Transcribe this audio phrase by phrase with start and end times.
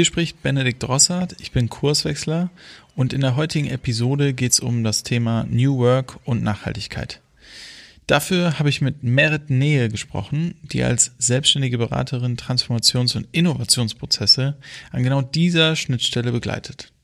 [0.00, 2.48] Hier spricht Benedikt Drossard, ich bin Kurswechsler
[2.96, 7.20] und in der heutigen Episode geht es um das Thema New Work und Nachhaltigkeit.
[8.06, 14.56] Dafür habe ich mit Merit Nähe gesprochen, die als selbstständige Beraterin Transformations- und Innovationsprozesse
[14.90, 16.94] an genau dieser Schnittstelle begleitet.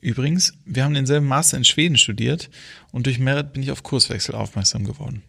[0.00, 2.48] Übrigens, wir haben denselben Master in Schweden studiert
[2.90, 5.22] und durch Merit bin ich auf Kurswechsel aufmerksam geworden.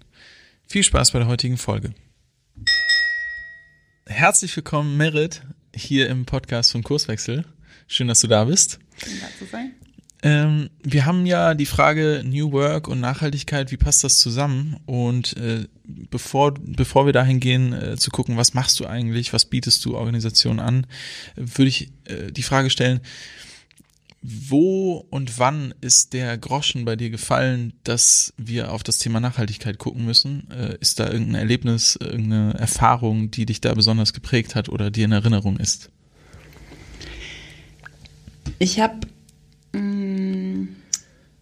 [0.66, 1.94] Viel Spaß bei der heutigen Folge.
[4.08, 5.41] Herzlich willkommen, Merit,
[5.75, 7.45] hier im Podcast von Kurswechsel.
[7.88, 8.79] Schön, dass du da bist.
[8.97, 9.73] Schön da zu sein.
[10.23, 14.77] Ähm, wir haben ja die Frage New Work und Nachhaltigkeit, wie passt das zusammen?
[14.85, 19.45] Und äh, bevor, bevor wir dahin gehen, äh, zu gucken, was machst du eigentlich, was
[19.45, 20.88] bietest du Organisationen an,
[21.35, 23.02] würde ich äh, die Frage stellen,
[24.28, 29.78] wo und wann ist der Groschen bei dir gefallen, dass wir auf das Thema Nachhaltigkeit
[29.78, 30.50] gucken müssen?
[30.50, 35.06] Äh, ist da irgendein Erlebnis, irgendeine Erfahrung, die dich da besonders geprägt hat oder dir
[35.06, 35.92] in Erinnerung ist?
[38.58, 39.02] Ich habe
[39.73, 40.68] mm,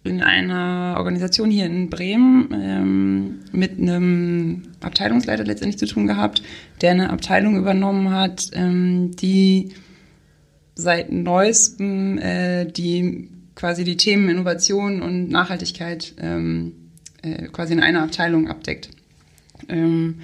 [0.04, 6.42] in einer Organisation hier in Bremen ähm, mit einem Abteilungsleiter letztendlich zu tun gehabt,
[6.82, 9.72] der eine Abteilung übernommen hat, ähm, die
[10.74, 16.72] seit neuestem äh, die quasi die Themen Innovation und Nachhaltigkeit ähm,
[17.22, 18.90] äh, quasi in einer Abteilung abdeckt.
[19.68, 20.20] Ähm,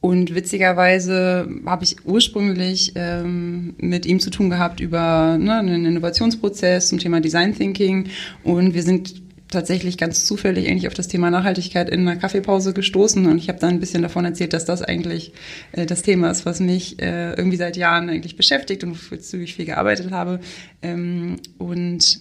[0.00, 6.88] und witzigerweise habe ich ursprünglich ähm, mit ihm zu tun gehabt über ne, einen Innovationsprozess
[6.88, 8.08] zum Thema Design Thinking.
[8.44, 13.26] Und wir sind tatsächlich ganz zufällig eigentlich auf das Thema Nachhaltigkeit in einer Kaffeepause gestoßen
[13.26, 15.32] und ich habe dann ein bisschen davon erzählt, dass das eigentlich
[15.72, 19.54] äh, das Thema ist, was mich äh, irgendwie seit Jahren eigentlich beschäftigt und wofür ich
[19.54, 20.40] viel gearbeitet habe.
[20.82, 22.20] Ähm, und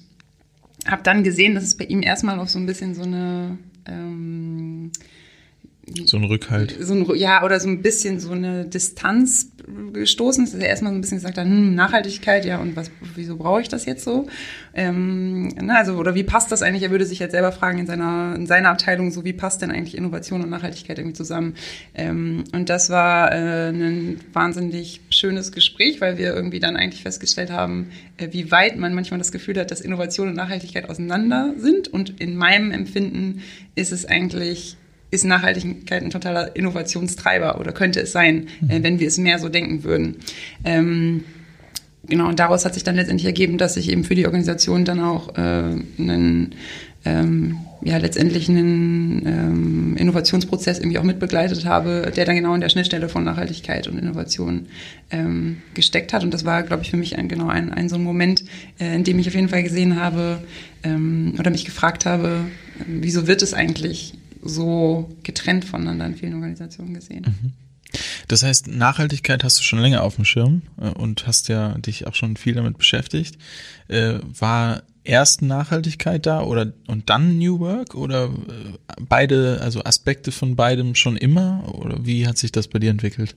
[0.85, 3.57] habe dann gesehen, dass es bei ihm erstmal auf so ein bisschen so eine
[3.87, 4.91] ähm,
[6.05, 6.75] so ein Rückhalt.
[6.79, 9.51] So ein, ja, oder so ein bisschen so eine Distanz
[9.93, 12.91] gestoßen ist, dass er erstmal so ein bisschen gesagt hat, hm, Nachhaltigkeit, ja, und was,
[13.15, 14.27] wieso brauche ich das jetzt so?
[14.73, 16.83] Ähm, na, also, oder wie passt das eigentlich?
[16.83, 19.71] Er würde sich jetzt selber fragen in seiner, in seiner Abteilung, so wie passt denn
[19.71, 21.55] eigentlich Innovation und Nachhaltigkeit irgendwie zusammen?
[21.93, 27.51] Ähm, und das war äh, ein wahnsinnig schönes Gespräch, weil wir irgendwie dann eigentlich festgestellt
[27.51, 31.87] haben, äh, wie weit man manchmal das Gefühl hat, dass Innovation und Nachhaltigkeit auseinander sind.
[31.87, 33.41] Und in meinem Empfinden
[33.75, 34.77] ist es eigentlich
[35.11, 39.49] ist Nachhaltigkeit ein totaler Innovationstreiber oder könnte es sein, äh, wenn wir es mehr so
[39.49, 40.17] denken würden.
[40.63, 41.23] Ähm,
[42.07, 44.99] genau, und daraus hat sich dann letztendlich ergeben, dass ich eben für die Organisation dann
[44.99, 46.55] auch äh, einen,
[47.05, 52.69] ähm, ja, letztendlich einen ähm, Innovationsprozess irgendwie auch mitbegleitet habe, der dann genau in der
[52.69, 54.65] Schnittstelle von Nachhaltigkeit und Innovation
[55.11, 56.23] ähm, gesteckt hat.
[56.23, 58.43] Und das war, glaube ich, für mich ein, genau ein, ein so ein Moment,
[58.79, 60.39] äh, in dem ich auf jeden Fall gesehen habe
[60.83, 62.41] ähm, oder mich gefragt habe,
[62.79, 64.15] äh, wieso wird es eigentlich
[64.45, 67.25] so getrennt voneinander in vielen Organisationen gesehen.
[67.25, 67.53] Mhm.
[68.27, 72.07] Das heißt, Nachhaltigkeit hast du schon länger auf dem Schirm äh, und hast ja dich
[72.07, 73.37] auch schon viel damit beschäftigt.
[73.87, 80.31] Äh, war erst Nachhaltigkeit da oder und dann New Work oder äh, beide, also Aspekte
[80.31, 83.35] von beidem schon immer oder wie hat sich das bei dir entwickelt?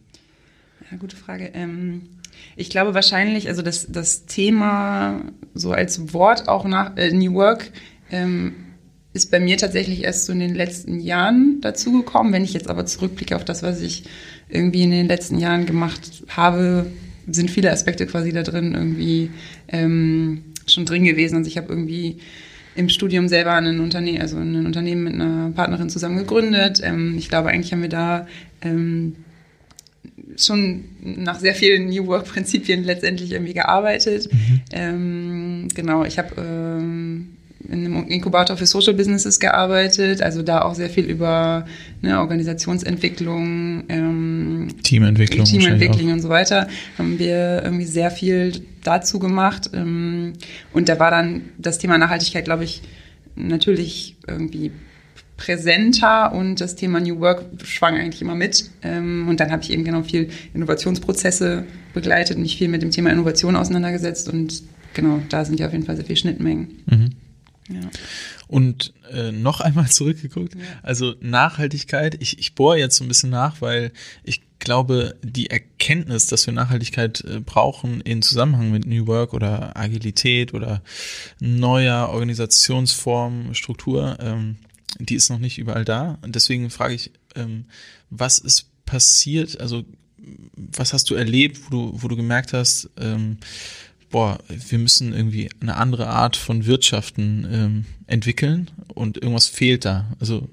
[0.90, 1.50] Ja, gute Frage.
[1.54, 2.08] Ähm,
[2.56, 5.22] ich glaube wahrscheinlich, also das, das Thema
[5.54, 7.70] so als Wort auch nach äh, New Work
[8.10, 8.54] ähm,
[9.18, 12.32] ist bei mir tatsächlich erst so in den letzten Jahren dazugekommen.
[12.32, 14.04] Wenn ich jetzt aber zurückblicke auf das, was ich
[14.48, 16.86] irgendwie in den letzten Jahren gemacht habe,
[17.26, 19.30] sind viele Aspekte quasi da drin irgendwie
[19.68, 21.36] ähm, schon drin gewesen.
[21.36, 22.18] Also ich habe irgendwie
[22.76, 26.80] im Studium selber ein Unternehmen, also ein Unternehmen mit einer Partnerin zusammen gegründet.
[26.82, 28.28] Ähm, ich glaube, eigentlich haben wir da
[28.62, 29.16] ähm,
[30.36, 34.32] schon nach sehr vielen New Work-Prinzipien letztendlich irgendwie gearbeitet.
[34.32, 34.60] Mhm.
[34.70, 40.74] Ähm, genau, ich habe ähm, in einem Inkubator für Social Businesses gearbeitet, also da auch
[40.74, 41.66] sehr viel über
[42.02, 46.68] ne, Organisationsentwicklung, ähm, Teamentwicklung, Teamentwicklung und so weiter,
[46.98, 49.70] haben wir irgendwie sehr viel dazu gemacht.
[49.74, 50.34] Ähm,
[50.72, 52.82] und da war dann das Thema Nachhaltigkeit, glaube ich,
[53.34, 54.70] natürlich irgendwie
[55.36, 58.70] präsenter und das Thema New Work schwang eigentlich immer mit.
[58.82, 61.64] Ähm, und dann habe ich eben genau viel Innovationsprozesse
[61.94, 64.62] begleitet und mich viel mit dem Thema Innovation auseinandergesetzt und
[64.94, 66.68] genau, da sind ja auf jeden Fall sehr viele Schnittmengen.
[66.86, 67.10] Mhm.
[67.68, 67.80] Ja.
[68.46, 70.60] Und äh, noch einmal zurückgeguckt, ja.
[70.82, 73.92] also Nachhaltigkeit, ich, ich bohre jetzt so ein bisschen nach, weil
[74.24, 79.76] ich glaube, die Erkenntnis, dass wir Nachhaltigkeit äh, brauchen in Zusammenhang mit New Work oder
[79.76, 80.82] Agilität oder
[81.40, 84.56] neuer Organisationsform, Struktur, ähm,
[84.98, 86.18] die ist noch nicht überall da.
[86.22, 87.66] Und deswegen frage ich, ähm,
[88.10, 89.84] was ist passiert, also
[90.56, 93.38] was hast du erlebt, wo du, wo du gemerkt hast, ähm,
[94.10, 100.10] boah, wir müssen irgendwie eine andere Art von Wirtschaften ähm, entwickeln und irgendwas fehlt da.
[100.20, 100.48] Also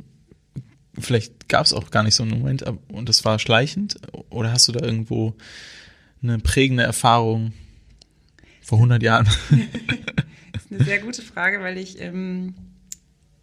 [0.97, 3.97] vielleicht gab es auch gar nicht so einen Moment und das war schleichend
[4.29, 5.35] oder hast du da irgendwo
[6.21, 7.53] eine prägende Erfahrung
[8.61, 9.25] vor 100 Jahren?
[10.51, 12.55] das ist eine sehr gute Frage, weil ich ähm,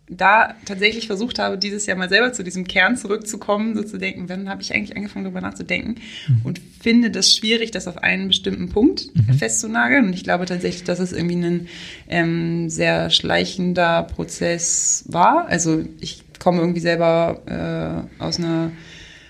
[0.08, 4.28] da tatsächlich versucht habe, dieses Jahr mal selber zu diesem Kern zurückzukommen, so zu denken,
[4.28, 6.40] wann habe ich eigentlich angefangen, darüber nachzudenken mhm.
[6.44, 9.34] und finde das schwierig, das auf einen bestimmten Punkt mhm.
[9.34, 10.06] festzunageln.
[10.06, 11.68] Und ich glaube tatsächlich, dass es irgendwie ein
[12.08, 15.46] ähm, sehr schleichender Prozess war.
[15.46, 18.72] Also ich komme irgendwie selber äh, aus einer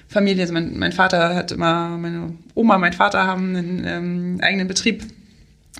[0.08, 4.68] Familie, also mein, mein, Vater hat immer, meine Oma, mein Vater haben einen ähm, eigenen
[4.68, 5.04] Betrieb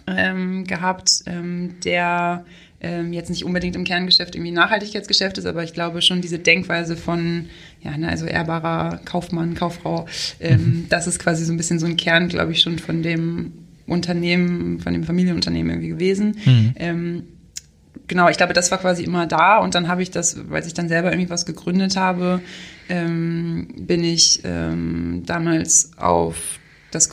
[0.06, 2.44] ähm, gehabt, ähm, der
[2.82, 6.96] ähm, jetzt nicht unbedingt im Kerngeschäft irgendwie Nachhaltigkeitsgeschäft ist, aber ich glaube schon diese Denkweise
[6.96, 7.46] von,
[7.81, 10.06] ja, ne, also ehrbarer Kaufmann, Kauffrau,
[10.40, 10.87] ähm, mhm.
[10.88, 13.52] das ist quasi so ein bisschen so ein Kern, glaube ich, schon von dem
[13.87, 16.37] Unternehmen, von dem Familienunternehmen irgendwie gewesen.
[16.44, 16.75] Mhm.
[16.76, 17.23] Ähm,
[18.08, 20.75] genau, ich glaube, das war quasi immer da und dann habe ich das, weil ich
[20.75, 22.40] dann selber irgendwie was gegründet habe,
[22.88, 26.58] ähm, bin ich ähm, damals auf
[26.90, 27.11] das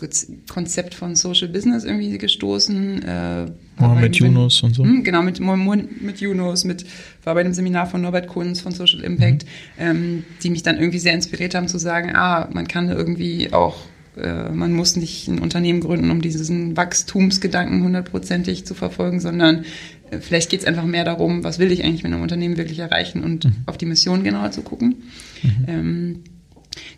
[0.50, 3.02] Konzept von Social Business irgendwie gestoßen.
[3.04, 4.84] Äh, oh, mit Junos und so.
[4.84, 6.86] Mh, hm, genau, mit, mit Junos, mit,
[7.24, 9.50] war bei einem Seminar von Norbert Kunz von Social Impact, mhm.
[9.80, 13.78] ähm, die mich dann irgendwie sehr inspiriert haben zu sagen, ah, man kann irgendwie auch,
[14.18, 19.66] äh, man muss nicht ein Unternehmen gründen, um diesen Wachstumsgedanken hundertprozentig zu verfolgen, sondern
[20.12, 22.80] äh, vielleicht geht es einfach mehr darum, was will ich eigentlich mit einem Unternehmen wirklich
[22.80, 23.56] erreichen und mhm.
[23.66, 25.04] auf die Mission genauer zu gucken.
[25.42, 25.66] Mhm.
[25.68, 26.20] Ähm,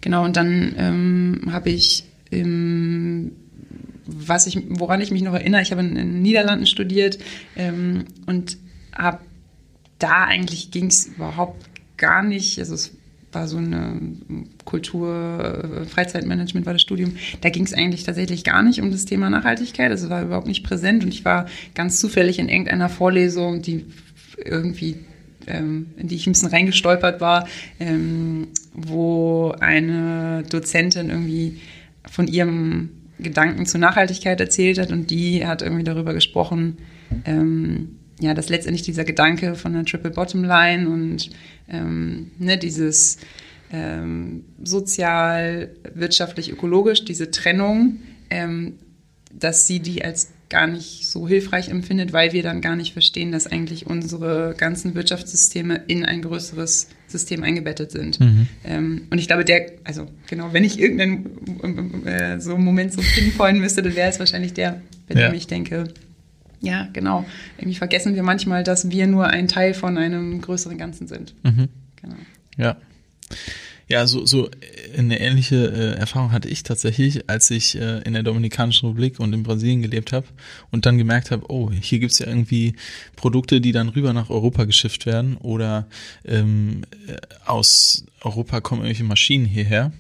[0.01, 3.31] genau, und dann ähm, habe ich im
[4.05, 7.19] was ich, woran ich mich noch erinnere, ich habe in, den Niederlanden studiert
[7.55, 8.57] ähm, und
[8.95, 9.19] habe
[9.99, 11.65] da eigentlich ging es überhaupt
[11.97, 12.95] gar nicht, also es
[13.31, 13.99] war so eine
[14.65, 19.05] Kultur, äh, Freizeitmanagement war das Studium, da ging es eigentlich tatsächlich gar nicht um das
[19.05, 21.45] Thema Nachhaltigkeit, das war überhaupt nicht präsent und ich war
[21.75, 23.85] ganz zufällig in irgendeiner Vorlesung, die
[24.43, 24.97] irgendwie
[25.47, 27.47] ähm, in die ich ein bisschen reingestolpert war,
[27.79, 31.59] ähm, wo eine Dozentin irgendwie
[32.09, 32.89] von ihrem
[33.21, 36.77] Gedanken zur Nachhaltigkeit erzählt hat und die hat irgendwie darüber gesprochen,
[37.25, 41.29] ähm, ja, dass letztendlich dieser Gedanke von der Triple Bottom Line und
[41.69, 43.17] ähm, ne, dieses
[43.71, 48.73] ähm, sozial, wirtschaftlich, ökologisch, diese Trennung, ähm,
[49.33, 53.31] dass sie die als gar nicht so hilfreich empfindet, weil wir dann gar nicht verstehen,
[53.31, 58.19] dass eigentlich unsere ganzen Wirtschaftssysteme in ein größeres System eingebettet sind.
[58.19, 58.47] Mhm.
[58.65, 63.01] Ähm, und ich glaube, der, also genau, wenn ich irgendeinen äh, so einen Moment so
[63.01, 65.33] pinpointen müsste, dann wäre es wahrscheinlich der, bei dem ja.
[65.33, 65.85] ich denke,
[66.59, 67.25] ja, genau.
[67.57, 71.33] Irgendwie vergessen wir manchmal, dass wir nur ein Teil von einem größeren Ganzen sind.
[71.43, 71.69] Mhm.
[72.01, 72.15] Genau.
[72.57, 72.77] Ja.
[73.91, 74.49] Ja, so, so
[74.97, 79.33] eine ähnliche äh, Erfahrung hatte ich tatsächlich, als ich äh, in der Dominikanischen Republik und
[79.33, 80.25] in Brasilien gelebt habe
[80.71, 82.75] und dann gemerkt habe, oh, hier gibt's ja irgendwie
[83.17, 85.87] Produkte, die dann rüber nach Europa geschifft werden oder
[86.23, 89.91] ähm, äh, aus Europa kommen irgendwelche Maschinen hierher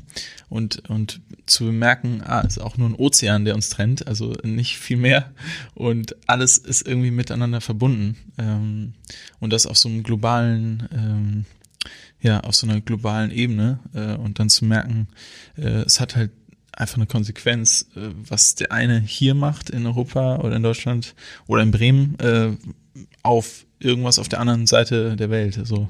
[0.47, 4.77] und, und zu bemerken, ah, ist auch nur ein Ozean, der uns trennt, also nicht
[4.77, 5.31] viel mehr
[5.75, 8.93] und alles ist irgendwie miteinander verbunden ähm,
[9.41, 11.45] und das auf so einem globalen ähm,
[12.21, 15.07] ja, auf so einer globalen Ebene äh, und dann zu merken,
[15.57, 16.31] äh, es hat halt
[16.71, 21.15] einfach eine Konsequenz, äh, was der eine hier macht in Europa oder in Deutschland
[21.47, 22.51] oder in Bremen äh,
[23.23, 25.89] auf irgendwas auf der anderen Seite der Welt, also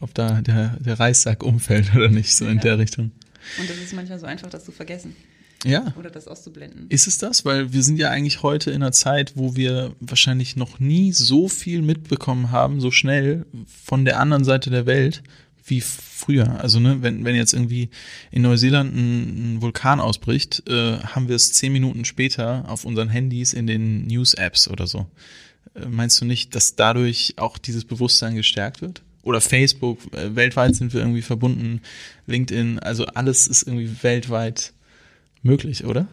[0.00, 3.12] ob da der, der Reissack umfällt oder nicht, so in der Richtung.
[3.58, 5.14] Und das ist manchmal so einfach, das zu vergessen.
[5.64, 5.92] Ja.
[5.98, 6.86] Oder das auszublenden.
[6.88, 7.44] Ist es das?
[7.44, 11.48] Weil wir sind ja eigentlich heute in einer Zeit, wo wir wahrscheinlich noch nie so
[11.48, 15.22] viel mitbekommen haben, so schnell von der anderen Seite der Welt,
[15.64, 16.60] wie früher.
[16.60, 17.90] Also ne, wenn, wenn jetzt irgendwie
[18.30, 23.08] in Neuseeland ein, ein Vulkan ausbricht, äh, haben wir es zehn Minuten später auf unseren
[23.08, 25.06] Handys in den News-Apps oder so.
[25.74, 29.02] Äh, meinst du nicht, dass dadurch auch dieses Bewusstsein gestärkt wird?
[29.22, 31.82] Oder Facebook, äh, weltweit sind wir irgendwie verbunden,
[32.26, 34.72] LinkedIn, also alles ist irgendwie weltweit
[35.42, 36.08] möglich, oder?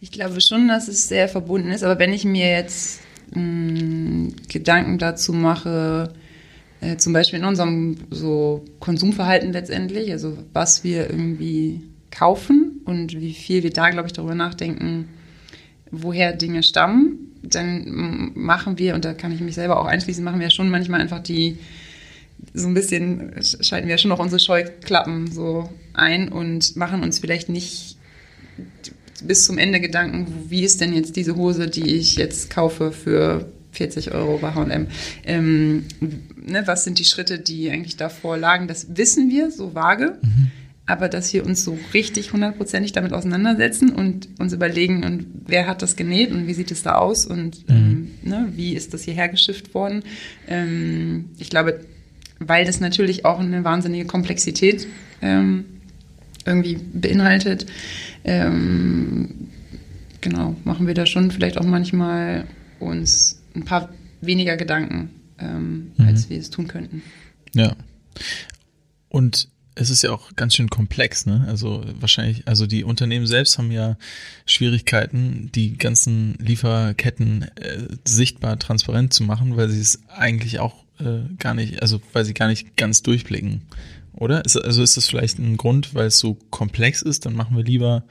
[0.00, 3.00] Ich glaube schon, dass es sehr verbunden ist, aber wenn ich mir jetzt
[3.34, 6.12] mh, mm, Gedanken dazu mache,
[6.80, 13.34] äh, zum Beispiel in unserem so Konsumverhalten letztendlich, also was wir irgendwie kaufen und wie
[13.34, 15.08] viel wir da, glaube ich, darüber nachdenken,
[15.90, 17.32] woher Dinge stammen.
[17.42, 21.00] dann machen wir, und da kann ich mich selber auch einschließen, machen wir schon manchmal
[21.00, 21.58] einfach die,
[22.54, 27.48] so ein bisschen, schalten wir schon noch unsere Scheuklappen so ein und machen uns vielleicht
[27.48, 27.96] nicht
[29.22, 33.50] bis zum Ende Gedanken, wie ist denn jetzt diese Hose, die ich jetzt kaufe für
[33.78, 34.88] 40 Euro bei H&M.
[35.24, 35.84] Ähm,
[36.44, 38.68] ne, was sind die Schritte, die eigentlich davor lagen?
[38.68, 40.18] Das wissen wir so vage.
[40.20, 40.50] Mhm.
[40.86, 45.82] Aber dass wir uns so richtig hundertprozentig damit auseinandersetzen und uns überlegen, und wer hat
[45.82, 47.76] das genäht und wie sieht es da aus und mhm.
[47.76, 50.02] ähm, ne, wie ist das hierher geschifft worden.
[50.48, 51.80] Ähm, ich glaube,
[52.38, 54.86] weil das natürlich auch eine wahnsinnige Komplexität
[55.20, 55.66] ähm,
[56.46, 57.66] irgendwie beinhaltet,
[58.24, 59.48] ähm,
[60.22, 62.44] genau, machen wir da schon vielleicht auch manchmal
[62.80, 66.06] uns ein paar weniger Gedanken, ähm, mhm.
[66.06, 67.02] als wir es tun könnten.
[67.54, 67.76] Ja.
[69.08, 71.44] Und es ist ja auch ganz schön komplex, ne?
[71.46, 73.96] Also wahrscheinlich, also die Unternehmen selbst haben ja
[74.44, 81.20] Schwierigkeiten, die ganzen Lieferketten äh, sichtbar transparent zu machen, weil sie es eigentlich auch äh,
[81.38, 83.62] gar nicht, also weil sie gar nicht ganz durchblicken,
[84.14, 84.44] oder?
[84.44, 87.62] Ist, also ist das vielleicht ein Grund, weil es so komplex ist, dann machen wir
[87.62, 88.02] lieber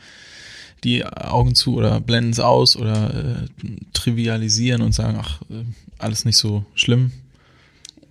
[0.84, 5.64] die Augen zu oder blenden es aus oder äh, trivialisieren und sagen, ach, äh,
[5.98, 7.12] alles nicht so schlimm?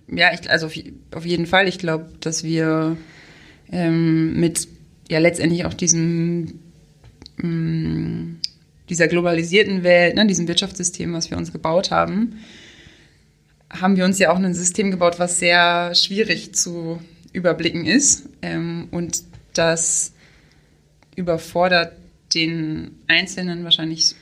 [0.09, 0.73] Ja, ich, also auf,
[1.15, 1.67] auf jeden Fall.
[1.67, 2.97] Ich glaube, dass wir
[3.71, 4.67] ähm, mit
[5.09, 6.59] ja letztendlich auch diesem
[7.37, 8.37] mm,
[8.89, 12.39] dieser globalisierten Welt, ne, diesem Wirtschaftssystem, was wir uns gebaut haben,
[13.69, 17.01] haben wir uns ja auch ein System gebaut, was sehr schwierig zu
[17.33, 18.29] überblicken ist.
[18.41, 20.13] Ähm, und das
[21.15, 21.93] überfordert
[22.33, 24.15] den Einzelnen wahrscheinlich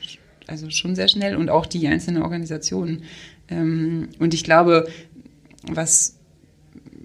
[0.46, 3.02] also schon sehr schnell und auch die einzelnen Organisationen.
[3.48, 4.88] Ähm, und ich glaube,
[5.68, 6.16] was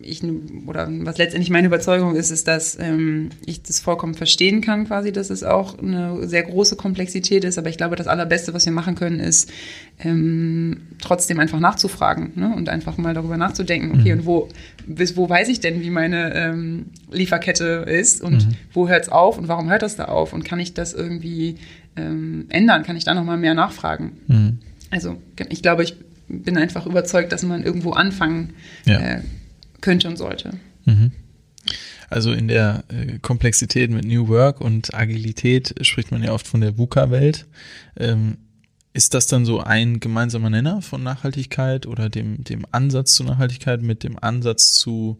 [0.03, 0.23] ich
[0.67, 5.11] oder was letztendlich meine Überzeugung ist, ist, dass ähm, ich das vollkommen verstehen kann, quasi,
[5.11, 7.57] dass es auch eine sehr große Komplexität ist.
[7.57, 9.51] Aber ich glaube, das Allerbeste, was wir machen können, ist
[9.99, 12.53] ähm, trotzdem einfach nachzufragen ne?
[12.55, 14.19] und einfach mal darüber nachzudenken, okay, mhm.
[14.19, 14.49] und wo,
[14.87, 18.55] bis wo weiß ich denn, wie meine ähm, Lieferkette ist und mhm.
[18.73, 21.57] wo hört es auf und warum hört das da auf und kann ich das irgendwie
[21.95, 22.83] ähm, ändern?
[22.83, 24.13] Kann ich da nochmal mehr nachfragen?
[24.27, 24.59] Mhm.
[24.89, 25.17] Also
[25.49, 25.95] ich glaube, ich
[26.27, 28.53] bin einfach überzeugt, dass man irgendwo anfangen
[28.85, 28.99] ja.
[28.99, 29.21] äh,
[29.81, 30.51] könnte und sollte.
[30.85, 31.11] Mhm.
[32.09, 36.61] Also in der äh, Komplexität mit New Work und Agilität spricht man ja oft von
[36.61, 37.47] der VUCA-Welt.
[37.97, 38.37] Ähm,
[38.93, 43.81] ist das dann so ein gemeinsamer Nenner von Nachhaltigkeit oder dem, dem Ansatz zu Nachhaltigkeit
[43.81, 45.17] mit dem Ansatz zu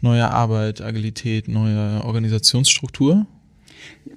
[0.00, 3.26] neuer Arbeit, Agilität, neuer Organisationsstruktur?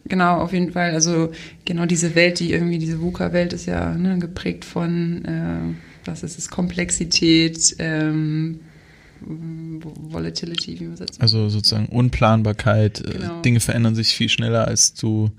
[0.05, 0.91] Genau, auf jeden Fall.
[0.91, 1.31] Also
[1.65, 6.39] genau diese Welt, die irgendwie, diese VUCA-Welt ist ja ne, geprägt von, äh, was ist
[6.39, 8.61] es, Komplexität, ähm,
[9.21, 11.19] Volatility, wie man sagt.
[11.19, 13.41] Also sozusagen Unplanbarkeit, äh, genau.
[13.41, 15.31] Dinge verändern sich viel schneller als du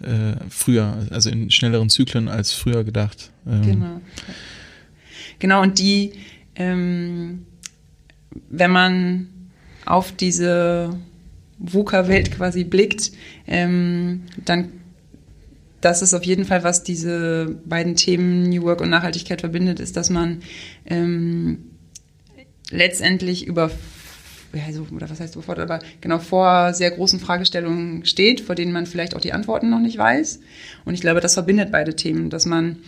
[0.00, 3.30] äh, früher, also in schnelleren Zyklen als früher gedacht.
[3.46, 3.62] Ähm.
[3.62, 4.00] Genau.
[5.38, 6.12] Genau, und die,
[6.54, 7.46] ähm,
[8.48, 9.28] wenn man
[9.84, 10.96] auf diese
[11.58, 13.12] VUCA-Welt quasi blickt,
[13.46, 14.72] ähm, dann
[15.80, 19.96] das ist auf jeden Fall, was diese beiden Themen New Work und Nachhaltigkeit verbindet, ist,
[19.96, 20.40] dass man
[20.86, 21.71] ähm,
[22.72, 23.70] letztendlich über
[24.66, 28.84] also, oder was heißt überfordert, aber genau vor sehr großen Fragestellungen steht, vor denen man
[28.84, 30.40] vielleicht auch die Antworten noch nicht weiß.
[30.84, 32.78] Und ich glaube, das verbindet beide Themen, dass man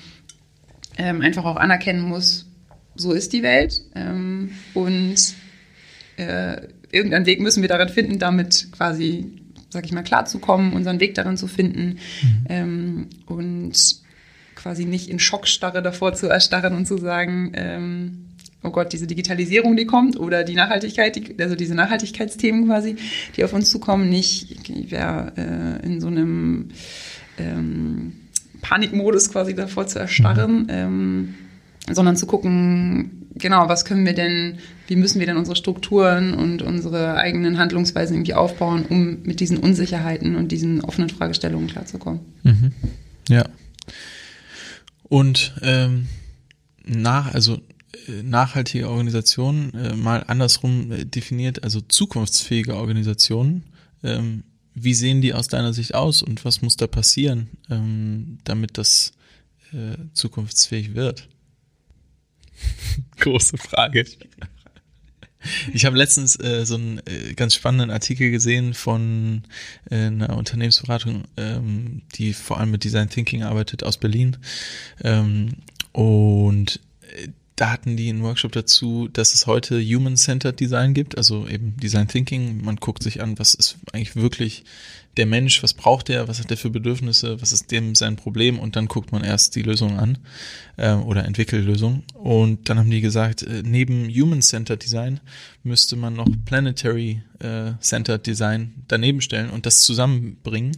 [0.99, 2.47] ähm, einfach auch anerkennen muss,
[2.95, 5.17] so ist die Welt ähm, und
[6.17, 9.33] äh, irgendeinen Weg müssen wir darin finden, damit quasi,
[9.71, 12.47] sag ich mal, klarzukommen, unseren Weg darin zu finden mhm.
[12.49, 13.97] ähm, und
[14.55, 18.24] quasi nicht in Schockstarre davor zu erstarren und zu sagen, ähm,
[18.65, 22.97] oh Gott, diese Digitalisierung, die kommt, oder die Nachhaltigkeit, die, also diese Nachhaltigkeitsthemen quasi,
[23.37, 26.69] die auf uns zukommen, nicht, ich wäre äh, in so einem
[27.39, 28.13] ähm,
[28.63, 30.67] Panikmodus quasi davor zu erstarren, mhm.
[30.71, 31.35] ähm,
[31.91, 36.63] sondern zu gucken, genau, was können wir denn, wie müssen wir denn unsere Strukturen und
[36.63, 42.21] unsere eigenen Handlungsweisen irgendwie aufbauen, um mit diesen Unsicherheiten und diesen offenen Fragestellungen klarzukommen.
[42.43, 42.73] Mhm.
[43.29, 43.45] Ja.
[45.03, 46.07] Und ähm,
[46.87, 47.61] nach, also
[48.23, 53.65] nachhaltige Organisationen äh, mal andersrum äh, definiert, also zukunftsfähige Organisationen.
[54.03, 58.77] Ähm, wie sehen die aus deiner Sicht aus und was muss da passieren, ähm, damit
[58.77, 59.13] das
[59.73, 61.29] äh, zukunftsfähig wird?
[63.19, 64.05] Große Frage.
[65.73, 69.43] Ich habe letztens äh, so einen äh, ganz spannenden Artikel gesehen von
[69.91, 74.39] äh, einer Unternehmensberatung, ähm, die vor allem mit Design Thinking arbeitet aus Berlin.
[75.03, 75.57] Ähm,
[75.93, 76.81] und
[77.57, 82.09] da hatten die einen Workshop dazu, dass es heute Human-Centered Design gibt, also eben Design
[82.09, 82.65] Thinking.
[82.65, 84.65] Man guckt sich an, was ist eigentlich wirklich
[85.17, 88.59] der Mensch, was braucht er, was hat er für Bedürfnisse, was ist dem sein Problem
[88.59, 90.19] und dann guckt man erst die Lösung an
[90.77, 92.03] äh, oder entwickelt Lösungen.
[92.15, 95.21] Und dann haben die gesagt, äh, neben Human-Centered Design
[95.63, 97.73] müsste man noch Planetary äh,
[98.19, 100.77] Design daneben stellen und das zusammenbringen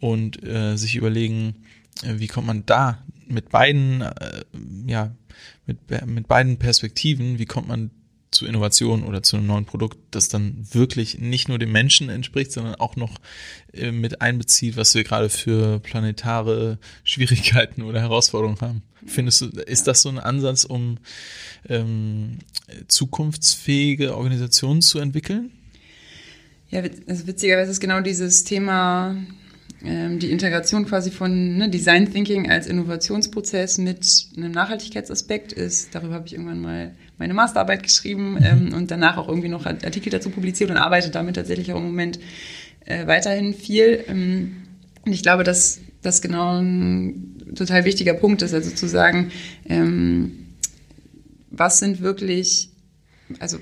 [0.00, 1.56] und äh, sich überlegen,
[2.02, 4.42] äh, wie kommt man da mit beiden, äh,
[4.86, 5.12] ja,
[5.66, 7.90] mit, mit beiden Perspektiven, wie kommt man
[8.30, 12.52] zu Innovation oder zu einem neuen Produkt, das dann wirklich nicht nur dem Menschen entspricht,
[12.52, 13.18] sondern auch noch
[13.72, 18.82] äh, mit einbezieht, was wir gerade für planetare Schwierigkeiten oder Herausforderungen haben.
[19.06, 20.98] Findest du, ist das so ein Ansatz, um
[21.68, 22.38] ähm,
[22.88, 25.52] zukunftsfähige Organisationen zu entwickeln?
[26.68, 29.16] Ja, also witzigerweise ist genau dieses Thema
[29.84, 36.14] ähm, die Integration quasi von ne, Design Thinking als Innovationsprozess mit einem Nachhaltigkeitsaspekt ist, darüber
[36.14, 38.44] habe ich irgendwann mal meine Masterarbeit geschrieben mhm.
[38.44, 41.86] ähm, und danach auch irgendwie noch Artikel dazu publiziert und arbeite damit tatsächlich auch im
[41.86, 42.18] Moment
[42.84, 44.04] äh, weiterhin viel.
[44.08, 44.56] Ähm,
[45.04, 49.30] und ich glaube, dass das genau ein total wichtiger Punkt ist, also zu sagen,
[49.68, 50.46] ähm,
[51.50, 52.70] was sind wirklich,
[53.38, 53.58] also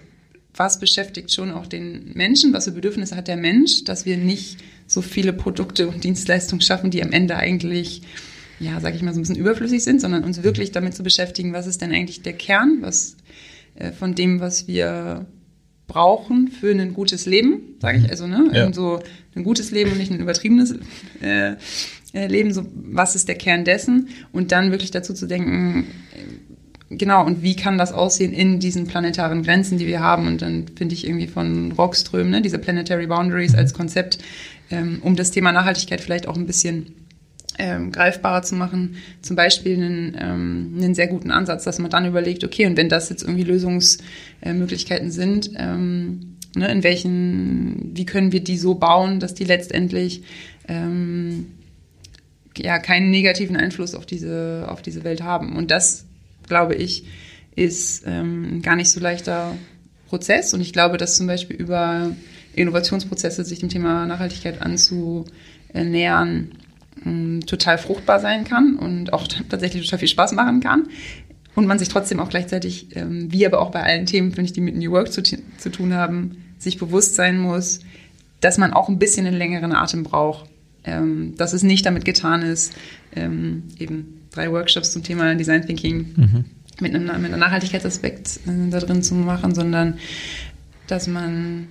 [0.55, 4.59] was beschäftigt schon auch den Menschen, was für Bedürfnisse hat der Mensch, dass wir nicht
[4.87, 8.03] so viele Produkte und Dienstleistungen schaffen, die am Ende eigentlich,
[8.61, 11.53] ja, sage ich mal, so ein bisschen überflüssig sind, sondern uns wirklich damit zu beschäftigen,
[11.53, 13.17] was ist denn eigentlich der Kern, was
[13.75, 15.27] äh, von dem, was wir
[15.87, 18.51] brauchen für ein gutes Leben, sage ich also, ne?
[18.53, 18.73] Ja.
[18.73, 19.01] So
[19.35, 20.75] ein gutes Leben und nicht ein übertriebenes
[21.23, 21.57] äh,
[22.15, 22.53] äh, Leben.
[22.53, 24.09] So, was ist der Kern dessen?
[24.33, 25.87] Und dann wirklich dazu zu denken,
[26.91, 30.27] genau, und wie kann das aussehen in diesen planetaren Grenzen, die wir haben?
[30.27, 34.19] Und dann finde ich irgendwie von Rockström, ne, diese Planetary Boundaries als Konzept,
[34.71, 36.95] ähm, um das Thema Nachhaltigkeit vielleicht auch ein bisschen
[37.59, 38.97] ähm, greifbarer zu machen.
[39.23, 42.89] Zum Beispiel einen, ähm, einen sehr guten Ansatz, dass man dann überlegt, okay, und wenn
[42.89, 49.21] das jetzt irgendwie Lösungsmöglichkeiten sind, ähm, ne, in welchen, wie können wir die so bauen,
[49.21, 50.23] dass die letztendlich
[50.69, 51.47] ähm,
[52.57, 55.57] ja keinen negativen Einfluss auf diese, auf diese Welt haben.
[55.57, 56.07] Und das
[56.49, 57.05] glaube ich,
[57.57, 59.55] ist ähm, gar nicht so leichter
[60.09, 60.55] Prozess.
[60.55, 62.15] Und ich glaube, dass zum Beispiel über
[62.57, 66.51] Innovationsprozesse sich dem Thema Nachhaltigkeit anzunähern,
[67.05, 70.89] ähm, total fruchtbar sein kann und auch tatsächlich total viel Spaß machen kann.
[71.55, 74.53] Und man sich trotzdem auch gleichzeitig, ähm, wie aber auch bei allen Themen, finde ich,
[74.53, 77.81] die mit New Work zu, zu tun haben, sich bewusst sein muss,
[78.41, 80.51] dass man auch ein bisschen einen längeren Atem braucht.
[80.87, 82.75] Ähm, dass es nicht damit getan ist,
[83.17, 86.45] ähm, eben drei Workshops zum Thema Design Thinking mhm.
[86.79, 89.95] mit, einem, mit einem Nachhaltigkeitsaspekt äh, da drin zu machen, sondern
[90.87, 91.69] dass man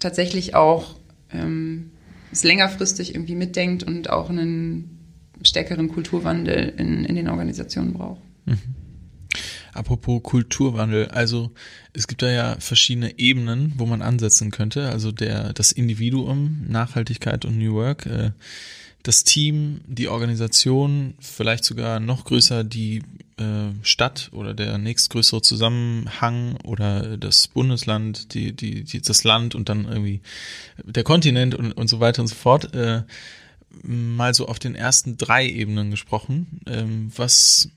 [0.00, 0.96] tatsächlich auch
[1.32, 1.90] ähm,
[2.32, 4.98] es längerfristig irgendwie mitdenkt und auch einen
[5.42, 8.20] stärkeren Kulturwandel in, in den Organisationen braucht.
[8.46, 8.58] Mhm.
[9.72, 11.52] Apropos Kulturwandel, also
[11.92, 14.88] es gibt da ja verschiedene Ebenen, wo man ansetzen könnte.
[14.90, 18.06] Also der das Individuum, Nachhaltigkeit und New Work.
[18.06, 18.32] Äh,
[19.02, 23.02] das Team, die Organisation, vielleicht sogar noch größer die
[23.82, 29.84] Stadt oder der nächstgrößere Zusammenhang oder das Bundesland, die, die, die, das Land und dann
[29.86, 30.20] irgendwie
[30.82, 32.74] der Kontinent und, und so weiter und so fort.
[32.74, 33.02] Äh,
[33.82, 36.60] mal so auf den ersten drei Ebenen gesprochen.
[36.66, 37.70] Ähm, was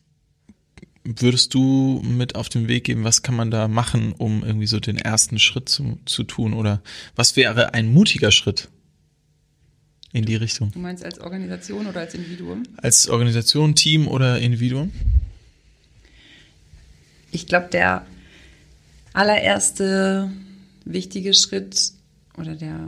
[1.04, 3.04] würdest du mit auf den Weg geben?
[3.04, 6.54] Was kann man da machen, um irgendwie so den ersten Schritt zu, zu tun?
[6.54, 6.82] Oder
[7.16, 8.70] was wäre ein mutiger Schritt?
[10.14, 10.72] in die Richtung.
[10.72, 12.64] Du meinst als Organisation oder als Individuum?
[12.78, 14.92] Als Organisation, Team oder Individuum?
[17.34, 18.06] Ich glaube, der
[19.14, 20.32] allererste
[20.86, 21.92] wichtige Schritt
[22.38, 22.80] oder der,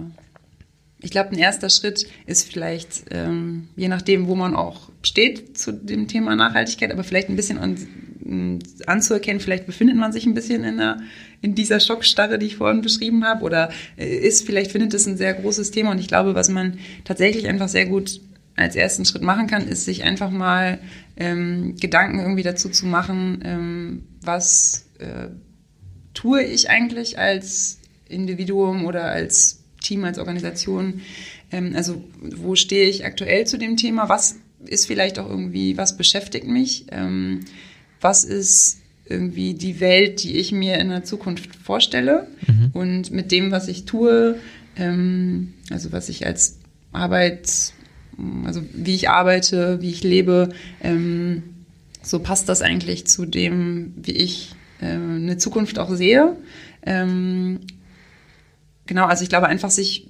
[1.02, 5.74] ich glaube, ein erster Schritt ist vielleicht, ähm, je nachdem, wo man auch steht zu
[5.74, 7.76] dem Thema Nachhaltigkeit, aber vielleicht ein bisschen an,
[8.86, 11.02] anzuerkennen, vielleicht befindet man sich ein bisschen in, einer,
[11.42, 15.18] in dieser Schockstarre, die ich vorhin beschrieben habe, oder äh, ist, vielleicht findet es ein
[15.18, 15.92] sehr großes Thema.
[15.92, 18.22] Und ich glaube, was man tatsächlich einfach sehr gut
[18.56, 20.80] als ersten Schritt machen kann, ist sich einfach mal
[21.18, 25.28] ähm, Gedanken irgendwie dazu zu machen, ähm, was äh,
[26.14, 31.02] tue ich eigentlich als Individuum oder als Team, als Organisation.
[31.52, 34.10] Ähm, also wo stehe ich aktuell zu dem Thema?
[34.10, 36.86] Was ist vielleicht auch irgendwie, was beschäftigt mich?
[36.92, 37.42] Ähm,
[38.02, 42.72] was ist irgendwie die Welt, die ich mir in der Zukunft vorstelle mhm.
[42.74, 44.40] und mit dem, was ich tue,
[44.76, 46.58] ähm, also was ich als
[46.92, 47.74] Arbeit,
[48.46, 50.50] also wie ich arbeite, wie ich lebe,
[50.82, 51.44] ähm,
[52.02, 56.36] so passt das eigentlich zu dem, wie ich äh, eine Zukunft auch sehe.
[56.86, 57.62] Ähm,
[58.86, 60.08] genau, also ich glaube einfach sich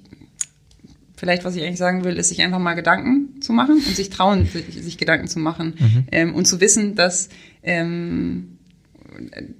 [1.16, 4.10] vielleicht, was ich eigentlich sagen will, ist, sich einfach mal Gedanken zu machen und sich
[4.10, 6.04] trauen, sich, sich Gedanken zu machen mhm.
[6.12, 7.30] ähm, und zu wissen, dass
[7.62, 8.56] ähm,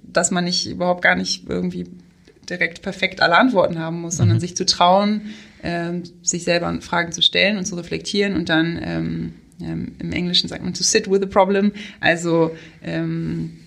[0.03, 1.87] dass man nicht überhaupt gar nicht irgendwie
[2.49, 4.41] direkt perfekt alle Antworten haben muss, sondern mhm.
[4.41, 9.33] sich zu trauen, äh, sich selber Fragen zu stellen und zu reflektieren und dann ähm,
[9.61, 13.57] ähm, im Englischen sagt man to sit with the problem, also ähm,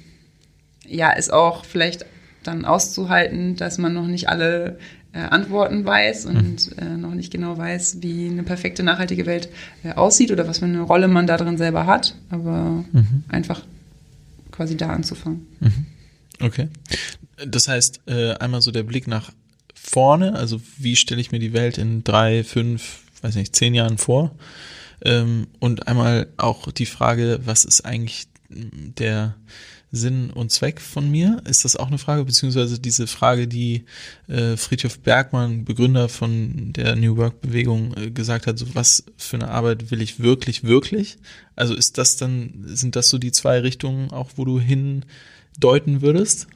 [0.86, 2.06] ja, ist auch vielleicht
[2.42, 4.78] dann auszuhalten, dass man noch nicht alle
[5.12, 6.78] äh, Antworten weiß und mhm.
[6.78, 9.48] äh, noch nicht genau weiß, wie eine perfekte nachhaltige Welt
[9.82, 13.24] äh, aussieht oder was für eine Rolle man da drin selber hat, aber mhm.
[13.28, 13.62] einfach
[14.52, 15.46] quasi da anzufangen.
[15.60, 15.86] Mhm.
[16.40, 16.68] Okay.
[17.46, 19.32] Das heißt, äh, einmal so der Blick nach
[19.74, 23.98] vorne, also wie stelle ich mir die Welt in drei, fünf, weiß nicht, zehn Jahren
[23.98, 24.34] vor?
[25.02, 29.36] Ähm, und einmal auch die Frage, was ist eigentlich der
[29.92, 31.42] Sinn und Zweck von mir?
[31.48, 32.24] Ist das auch eine Frage?
[32.24, 33.84] Beziehungsweise diese Frage, die
[34.28, 39.48] äh, Friedhof Bergmann, Begründer von der New Work-Bewegung, äh, gesagt hat, so was für eine
[39.48, 41.18] Arbeit will ich wirklich, wirklich?
[41.56, 46.46] Also ist das dann, sind das so die zwei Richtungen auch, wo du hindeuten würdest?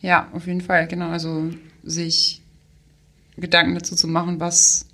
[0.00, 1.08] Ja, auf jeden Fall, genau.
[1.08, 1.50] Also
[1.86, 2.42] sich
[3.36, 4.86] Gedanken dazu zu machen, was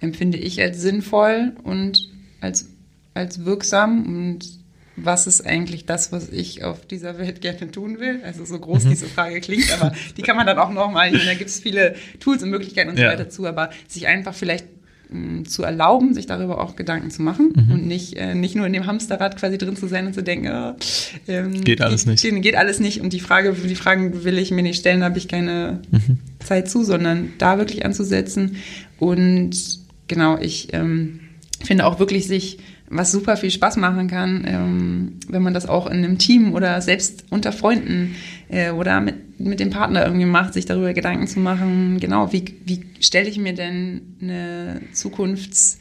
[0.00, 2.68] empfinde ich als sinnvoll und als,
[3.14, 4.60] als wirksam und
[4.96, 8.20] was ist eigentlich das, was ich auf dieser Welt gerne tun will?
[8.22, 8.90] Also so groß mhm.
[8.90, 12.42] diese Frage klingt, aber die kann man dann auch nochmal, da gibt es viele Tools
[12.42, 13.10] und Möglichkeiten und so ja.
[13.10, 14.66] weiter zu, aber sich einfach vielleicht
[15.10, 17.72] mh, mm, zu erlauben, sich darüber auch Gedanken zu machen mhm.
[17.72, 20.48] und nicht, äh, nicht nur in dem Hamsterrad quasi drin zu sein und zu denken,
[20.48, 20.74] oh,
[21.28, 22.22] ähm, geht alles nicht.
[22.22, 25.06] Geht, geht alles nicht und die Frage, die Fragen will ich mir nicht stellen, da
[25.06, 26.18] habe ich keine mhm.
[26.40, 28.56] Zeit zu, sondern da wirklich anzusetzen
[28.98, 29.50] und
[30.08, 31.20] genau, ich ähm,
[31.62, 32.58] finde auch wirklich sich
[32.90, 36.82] was super viel Spaß machen kann, ähm, wenn man das auch in einem Team oder
[36.82, 38.16] selbst unter Freunden
[38.48, 42.44] äh, oder mit, mit dem Partner irgendwie macht, sich darüber Gedanken zu machen, genau, wie,
[42.66, 45.78] wie stelle ich mir denn eine Zukunftsvision,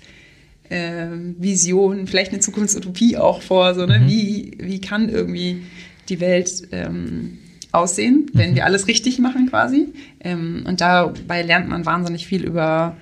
[0.70, 4.00] äh, vielleicht eine Zukunftsutopie auch vor, so, ne?
[4.00, 4.08] Mhm.
[4.08, 5.64] wie, wie kann irgendwie
[6.10, 7.40] die Welt ähm,
[7.72, 8.56] aussehen, wenn mhm.
[8.56, 9.88] wir alles richtig machen quasi.
[10.20, 12.98] Ähm, und dabei lernt man wahnsinnig viel über,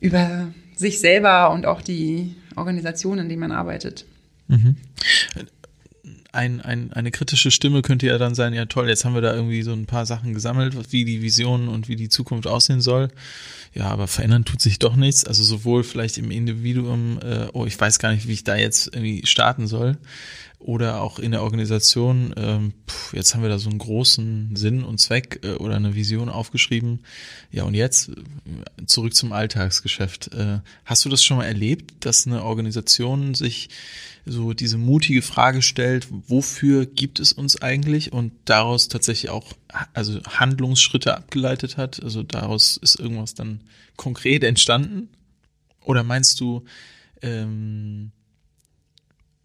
[0.00, 0.46] über
[0.76, 4.04] sich selber und auch die Organisation, in denen man arbeitet.
[4.48, 4.76] Mhm.
[6.32, 9.34] Ein, ein, eine kritische Stimme könnte ja dann sein, ja toll, jetzt haben wir da
[9.34, 13.08] irgendwie so ein paar Sachen gesammelt, wie die Vision und wie die Zukunft aussehen soll.
[13.74, 15.24] Ja, aber verändern tut sich doch nichts.
[15.24, 18.94] Also sowohl vielleicht im Individuum, äh, oh, ich weiß gar nicht, wie ich da jetzt
[18.94, 19.96] irgendwie starten soll,
[20.60, 24.84] oder auch in der Organisation, ähm, pff, jetzt haben wir da so einen großen Sinn
[24.84, 27.00] und Zweck äh, oder eine Vision aufgeschrieben.
[27.50, 30.34] Ja, und jetzt äh, zurück zum Alltagsgeschäft.
[30.34, 33.70] Äh, hast du das schon mal erlebt, dass eine Organisation sich
[34.26, 39.54] so diese mutige Frage stellt, wofür gibt es uns eigentlich und daraus tatsächlich auch
[39.94, 42.02] also Handlungsschritte abgeleitet hat?
[42.02, 43.62] Also daraus ist irgendwas dann
[43.96, 45.08] konkret entstanden?
[45.86, 46.64] Oder meinst du,
[47.22, 48.12] ähm,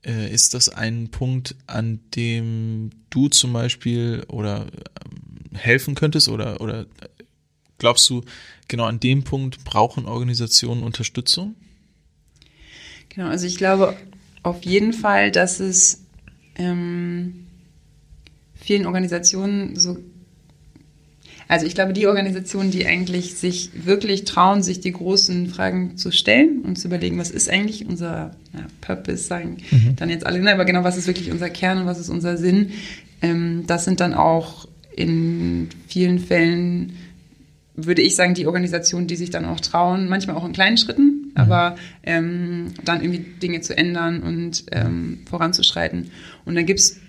[0.06, 6.62] äh, ist das ein Punkt, an dem du zum Beispiel oder ähm, helfen könntest oder,
[6.62, 6.86] oder
[7.78, 8.24] glaubst du,
[8.68, 11.56] genau an dem Punkt brauchen Organisationen Unterstützung?
[13.10, 13.96] Genau, also ich glaube
[14.44, 16.04] auf jeden Fall, dass es
[16.56, 17.48] ähm,
[18.54, 19.98] vielen Organisationen so
[21.48, 26.12] also ich glaube, die Organisationen, die eigentlich sich wirklich trauen, sich die großen Fragen zu
[26.12, 29.96] stellen und zu überlegen, was ist eigentlich unser ja, Purpose, sagen mhm.
[29.96, 32.38] dann jetzt alle, ne, aber genau, was ist wirklich unser Kern und was ist unser
[32.38, 32.72] Sinn,
[33.22, 36.94] ähm, das sind dann auch in vielen Fällen,
[37.76, 41.04] würde ich sagen, die Organisationen, die sich dann auch trauen, manchmal auch in kleinen Schritten,
[41.04, 41.32] mhm.
[41.36, 46.12] aber ähm, dann irgendwie Dinge zu ändern und ähm, voranzuschreiten.
[46.46, 47.02] Und dann gibt es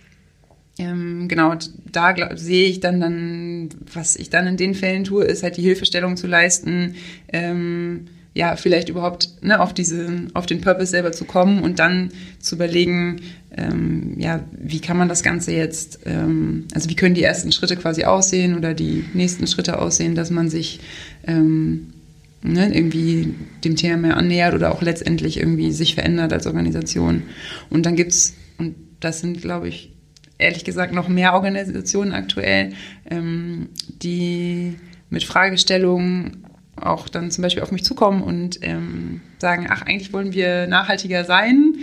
[0.78, 1.54] ähm, genau,
[1.90, 5.62] da sehe ich dann, dann, was ich dann in den Fällen tue, ist halt die
[5.62, 6.96] Hilfestellung zu leisten,
[7.32, 12.10] ähm, ja, vielleicht überhaupt ne, auf, diese, auf den Purpose selber zu kommen und dann
[12.38, 13.22] zu überlegen,
[13.56, 17.76] ähm, ja, wie kann man das Ganze jetzt, ähm, also wie können die ersten Schritte
[17.76, 20.80] quasi aussehen oder die nächsten Schritte aussehen, dass man sich
[21.26, 21.94] ähm,
[22.42, 23.34] ne, irgendwie
[23.64, 27.22] dem Thema mehr annähert oder auch letztendlich irgendwie sich verändert als Organisation.
[27.70, 29.95] Und dann gibt's und das sind, glaube ich,
[30.38, 32.72] ehrlich gesagt noch mehr Organisationen aktuell,
[33.10, 33.68] ähm,
[34.02, 34.76] die
[35.10, 36.44] mit Fragestellungen
[36.76, 41.24] auch dann zum Beispiel auf mich zukommen und ähm, sagen, ach, eigentlich wollen wir nachhaltiger
[41.24, 41.76] sein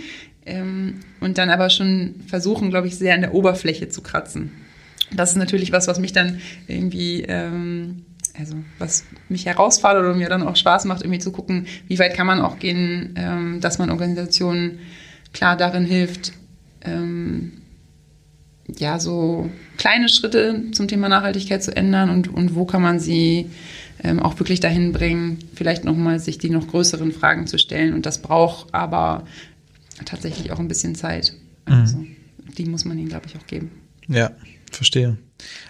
[0.46, 4.52] ähm, und dann aber schon versuchen, glaube ich, sehr an der Oberfläche zu kratzen.
[5.12, 8.04] Das ist natürlich was, was mich dann irgendwie, ähm,
[8.38, 12.14] also was mich herausfordert oder mir dann auch Spaß macht, irgendwie zu gucken, wie weit
[12.14, 14.78] kann man auch gehen, ähm, dass man Organisationen
[15.32, 16.32] klar darin hilft,
[16.82, 17.63] ähm,
[18.78, 23.50] ja, so kleine Schritte zum Thema Nachhaltigkeit zu ändern und, und wo kann man sie
[24.02, 27.94] ähm, auch wirklich dahin bringen, vielleicht nochmal sich die noch größeren Fragen zu stellen.
[27.94, 29.26] Und das braucht aber
[30.04, 31.34] tatsächlich auch ein bisschen Zeit.
[31.66, 32.16] Also, mhm.
[32.56, 33.70] die muss man ihnen, glaube ich, auch geben.
[34.08, 34.30] Ja.
[34.74, 35.18] Verstehe.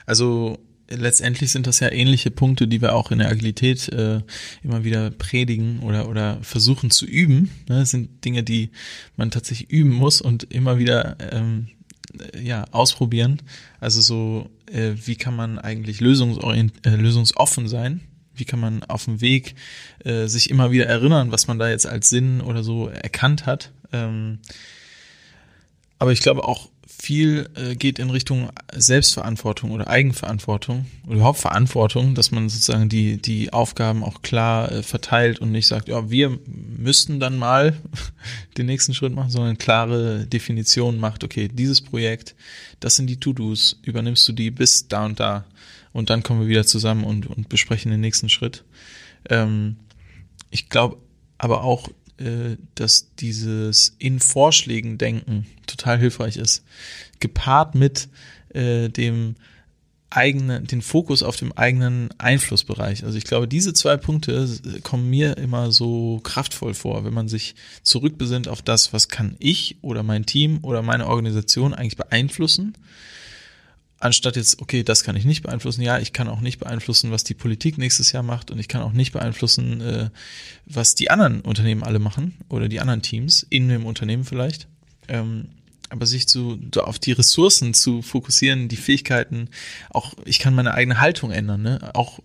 [0.07, 4.21] Also letztendlich sind das ja ähnliche Punkte, die wir auch in der Agilität äh,
[4.63, 7.51] immer wieder predigen oder, oder versuchen zu üben.
[7.69, 7.81] Ne?
[7.81, 8.71] Das sind Dinge, die
[9.17, 11.69] man tatsächlich üben muss und immer wieder ähm,
[12.41, 13.43] ja, ausprobieren.
[13.81, 18.01] Also so, äh, wie kann man eigentlich lösungsorient, äh, lösungsoffen sein?
[18.35, 19.55] Wie kann man auf dem Weg
[20.05, 23.71] äh, sich immer wieder erinnern, was man da jetzt als Sinn oder so erkannt hat?
[23.93, 24.41] Ähm,
[25.99, 26.69] aber ich glaube auch
[27.05, 33.21] viel äh, geht in Richtung Selbstverantwortung oder Eigenverantwortung oder überhaupt Verantwortung, dass man sozusagen die,
[33.21, 37.77] die Aufgaben auch klar äh, verteilt und nicht sagt, ja, wir müssten dann mal
[38.57, 42.35] den nächsten Schritt machen, sondern klare Definition macht, okay, dieses Projekt,
[42.81, 45.45] das sind die To-Dos, übernimmst du die bis da und da
[45.93, 48.65] und dann kommen wir wieder zusammen und, und besprechen den nächsten Schritt.
[49.29, 49.77] Ähm,
[50.51, 50.97] ich glaube
[51.37, 56.65] aber auch, äh, dass dieses in Vorschlägen denken total hilfreich ist.
[57.21, 58.09] Gepaart mit
[58.51, 59.37] äh, dem
[60.11, 63.05] eigenen, den Fokus auf dem eigenen Einflussbereich.
[63.05, 64.49] Also ich glaube, diese zwei Punkte
[64.83, 69.77] kommen mir immer so kraftvoll vor, wenn man sich zurückbesinnt auf das, was kann ich
[69.83, 72.75] oder mein Team oder meine Organisation eigentlich beeinflussen
[74.05, 77.25] anstatt jetzt, okay, das kann ich nicht beeinflussen, ja, ich kann auch nicht beeinflussen, was
[77.25, 80.11] die Politik nächstes Jahr macht und ich kann auch nicht beeinflussen, äh,
[80.67, 84.69] was die anderen Unternehmen alle machen oder die anderen Teams in dem Unternehmen vielleicht.
[85.09, 85.49] Ähm,
[85.89, 89.49] aber sich zu, auf die Ressourcen zu fokussieren, die Fähigkeiten,
[89.91, 91.91] auch ich kann meine eigene Haltung ändern, ne?
[91.95, 92.19] auch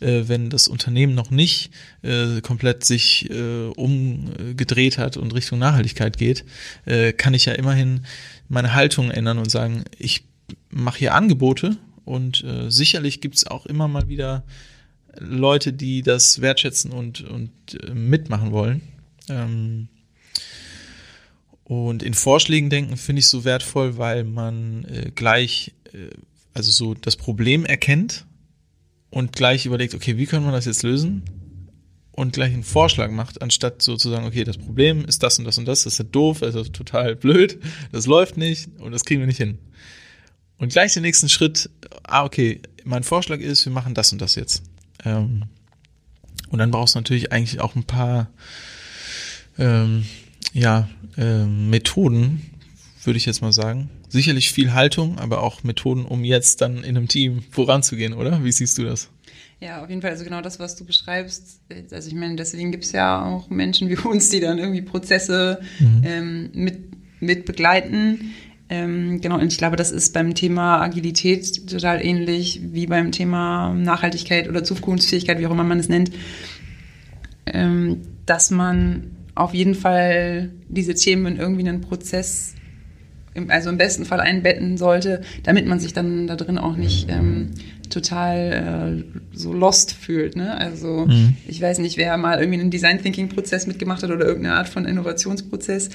[0.00, 1.70] äh, wenn das Unternehmen noch nicht
[2.02, 6.44] äh, komplett sich äh, umgedreht hat und Richtung Nachhaltigkeit geht,
[6.84, 8.06] äh, kann ich ja immerhin
[8.48, 10.24] meine Haltung ändern und sagen, ich
[10.76, 14.44] mache hier Angebote und äh, sicherlich gibt es auch immer mal wieder
[15.18, 17.50] Leute, die das wertschätzen und, und
[17.82, 18.82] äh, mitmachen wollen.
[19.28, 19.88] Ähm,
[21.64, 26.10] und in Vorschlägen denken finde ich so wertvoll, weil man äh, gleich, äh,
[26.54, 28.26] also so das Problem erkennt
[29.10, 31.22] und gleich überlegt, okay, wie können wir das jetzt lösen?
[32.12, 35.44] Und gleich einen Vorschlag macht, anstatt so zu sagen, okay, das Problem ist das und
[35.44, 37.58] das und das, das ist ja doof, das ist total blöd,
[37.92, 39.58] das läuft nicht und das kriegen wir nicht hin.
[40.58, 41.70] Und gleich den nächsten Schritt,
[42.04, 44.62] ah, okay, mein Vorschlag ist, wir machen das und das jetzt.
[45.04, 45.44] Ähm,
[46.50, 48.28] und dann brauchst du natürlich eigentlich auch ein paar
[49.58, 50.06] ähm,
[50.52, 52.50] ja, ähm, Methoden,
[53.04, 53.90] würde ich jetzt mal sagen.
[54.08, 58.44] Sicherlich viel Haltung, aber auch Methoden, um jetzt dann in einem Team voranzugehen, oder?
[58.44, 59.10] Wie siehst du das?
[59.60, 60.10] Ja, auf jeden Fall.
[60.10, 61.60] Also genau das, was du beschreibst.
[61.90, 65.60] Also ich meine, deswegen gibt es ja auch Menschen wie uns, die dann irgendwie Prozesse
[65.78, 66.02] mhm.
[66.04, 66.78] ähm, mit,
[67.20, 68.32] mit begleiten.
[68.68, 73.72] Ähm, genau, und ich glaube, das ist beim Thema Agilität total ähnlich wie beim Thema
[73.74, 76.10] Nachhaltigkeit oder Zukunftsfähigkeit, wie auch immer man es nennt,
[77.46, 82.54] ähm, dass man auf jeden Fall diese Themen in irgendwie einen Prozess,
[83.48, 87.50] also im besten Fall einbetten sollte, damit man sich dann da drin auch nicht ähm,
[87.90, 90.36] total äh, so lost fühlt.
[90.36, 90.56] Ne?
[90.56, 91.36] Also mhm.
[91.46, 94.68] ich weiß nicht, wer mal irgendwie einen Design Thinking Prozess mitgemacht hat oder irgendeine Art
[94.68, 95.90] von Innovationsprozess.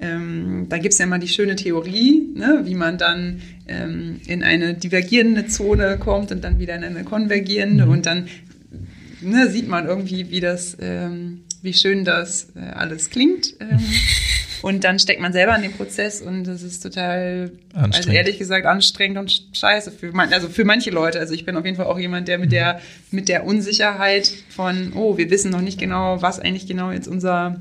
[0.00, 4.42] Ähm, da gibt es ja mal die schöne Theorie, ne, wie man dann ähm, in
[4.42, 7.92] eine divergierende Zone kommt und dann wieder in eine konvergierende mhm.
[7.92, 8.26] und dann
[9.20, 13.54] ne, sieht man irgendwie, wie das, ähm, wie schön das äh, alles klingt.
[14.62, 18.64] Und dann steckt man selber in den Prozess und das ist total, also ehrlich gesagt,
[18.64, 21.18] anstrengend und scheiße für man, also für manche Leute.
[21.18, 22.54] Also ich bin auf jeden Fall auch jemand, der mit mhm.
[22.54, 27.08] der, mit der Unsicherheit von, oh, wir wissen noch nicht genau, was eigentlich genau jetzt
[27.08, 27.60] unser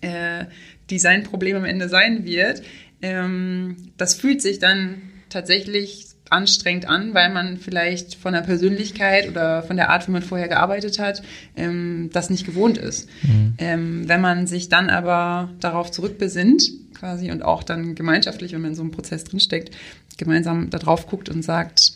[0.00, 0.46] äh,
[0.90, 2.62] Designproblem am Ende sein wird.
[3.00, 9.62] Ähm, das fühlt sich dann tatsächlich anstrengend an, weil man vielleicht von der Persönlichkeit oder
[9.62, 11.22] von der Art, wie man vorher gearbeitet hat,
[11.56, 13.08] ähm, das nicht gewohnt ist.
[13.22, 13.54] Mhm.
[13.58, 18.70] Ähm, wenn man sich dann aber darauf zurückbesinnt, quasi, und auch dann gemeinschaftlich, wenn man
[18.70, 19.70] in so einem Prozess drinsteckt,
[20.18, 21.94] gemeinsam da drauf guckt und sagt,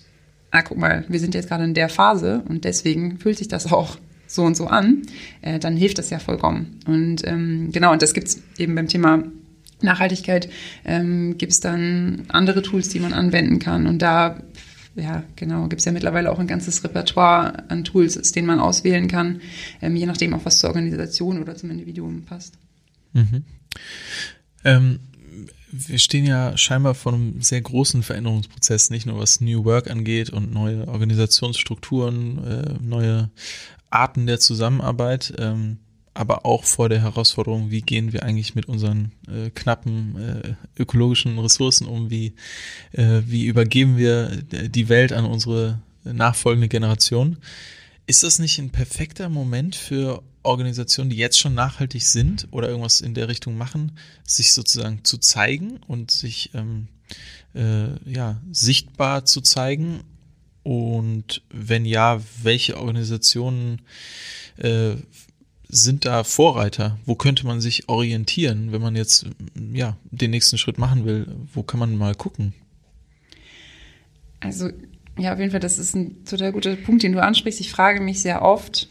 [0.51, 3.72] ah, guck mal, wir sind jetzt gerade in der Phase und deswegen fühlt sich das
[3.72, 5.03] auch so und so an,
[5.42, 6.81] äh, dann hilft das ja vollkommen.
[6.87, 9.24] Und ähm, genau, und das gibt's eben beim Thema
[9.80, 10.48] Nachhaltigkeit,
[10.84, 13.86] ähm, gibt es dann andere Tools, die man anwenden kann.
[13.86, 14.42] Und da,
[14.96, 18.60] ja, genau, gibt es ja mittlerweile auch ein ganzes Repertoire an Tools, aus denen man
[18.60, 19.40] auswählen kann,
[19.80, 22.54] ähm, je nachdem auch, was zur Organisation oder zum Individuum passt.
[23.12, 23.44] Mhm.
[24.64, 25.00] Ähm,
[25.70, 30.30] wir stehen ja scheinbar vor einem sehr großen Veränderungsprozess, nicht nur was New Work angeht
[30.30, 33.30] und neue Organisationsstrukturen, äh, neue
[33.90, 35.78] Arten der Zusammenarbeit, ähm,
[36.18, 41.38] aber auch vor der Herausforderung, wie gehen wir eigentlich mit unseren äh, knappen äh, ökologischen
[41.38, 42.35] Ressourcen um, wie,
[42.90, 47.38] äh, wie übergeben wir die Welt an unsere nachfolgende Generation.
[48.07, 53.00] Ist das nicht ein perfekter Moment für Organisationen, die jetzt schon nachhaltig sind oder irgendwas
[53.00, 53.92] in der Richtung machen,
[54.24, 56.88] sich sozusagen zu zeigen und sich ähm,
[57.54, 60.00] äh, ja, sichtbar zu zeigen?
[60.64, 63.83] Und wenn ja, welche Organisationen
[64.57, 64.96] äh,
[65.68, 66.98] sind da Vorreiter?
[67.04, 69.26] Wo könnte man sich orientieren, wenn man jetzt
[69.72, 71.26] ja, den nächsten Schritt machen will?
[71.52, 72.54] Wo kann man mal gucken?
[74.40, 74.70] Also,
[75.18, 77.61] ja, auf jeden Fall, das ist ein total guter Punkt, den du ansprichst.
[77.61, 78.88] Ich frage mich sehr oft,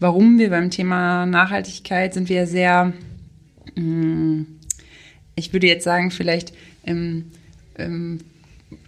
[0.00, 2.92] warum wir beim Thema Nachhaltigkeit sind wir sehr,
[3.76, 4.42] mm,
[5.34, 6.52] ich würde jetzt sagen, vielleicht
[6.84, 7.30] ähm,
[7.76, 8.18] ähm,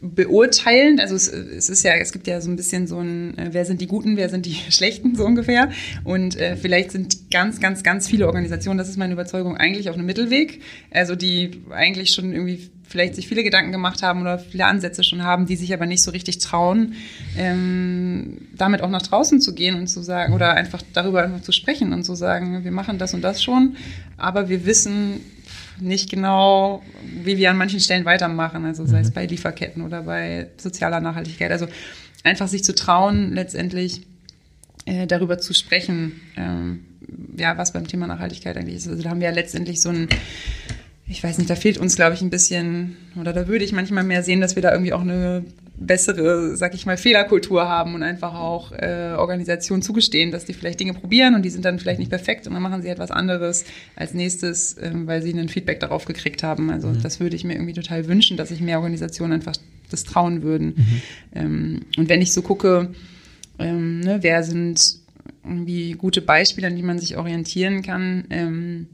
[0.00, 1.00] beurteilend.
[1.00, 3.64] Also es, es, ist ja, es gibt ja so ein bisschen so ein, äh, wer
[3.64, 5.70] sind die Guten, wer sind die Schlechten, so ungefähr.
[6.04, 9.96] Und äh, vielleicht sind ganz, ganz, ganz viele Organisationen, das ist meine Überzeugung, eigentlich auf
[9.96, 10.60] einem Mittelweg.
[10.90, 15.22] Also die eigentlich schon irgendwie vielleicht sich viele Gedanken gemacht haben oder viele Ansätze schon
[15.22, 16.94] haben, die sich aber nicht so richtig trauen,
[17.36, 21.52] ähm, damit auch nach draußen zu gehen und zu sagen oder einfach darüber einfach zu
[21.52, 23.76] sprechen und zu sagen, wir machen das und das schon,
[24.16, 25.20] aber wir wissen
[25.80, 26.82] nicht genau,
[27.24, 29.04] wie wir an manchen Stellen weitermachen, also sei mhm.
[29.04, 31.50] es bei Lieferketten oder bei sozialer Nachhaltigkeit.
[31.50, 31.66] Also
[32.22, 34.06] einfach sich zu trauen, letztendlich
[34.86, 36.84] äh, darüber zu sprechen, ähm,
[37.36, 38.88] ja, was beim Thema Nachhaltigkeit eigentlich ist.
[38.88, 40.08] Also da haben wir ja letztendlich so ein
[41.06, 44.04] ich weiß nicht, da fehlt uns, glaube ich, ein bisschen, oder da würde ich manchmal
[44.04, 45.44] mehr sehen, dass wir da irgendwie auch eine
[45.76, 50.80] bessere, sag ich mal, Fehlerkultur haben und einfach auch äh, Organisationen zugestehen, dass die vielleicht
[50.80, 53.64] Dinge probieren und die sind dann vielleicht nicht perfekt und dann machen sie etwas anderes
[53.96, 56.70] als nächstes, ähm, weil sie ein Feedback darauf gekriegt haben.
[56.70, 57.02] Also mhm.
[57.02, 59.56] das würde ich mir irgendwie total wünschen, dass sich mehr Organisationen einfach
[59.90, 60.74] das trauen würden.
[60.76, 61.02] Mhm.
[61.34, 62.90] Ähm, und wenn ich so gucke,
[63.58, 64.96] ähm, ne, wer sind
[65.42, 68.86] irgendwie gute Beispiele, an die man sich orientieren kann, ähm,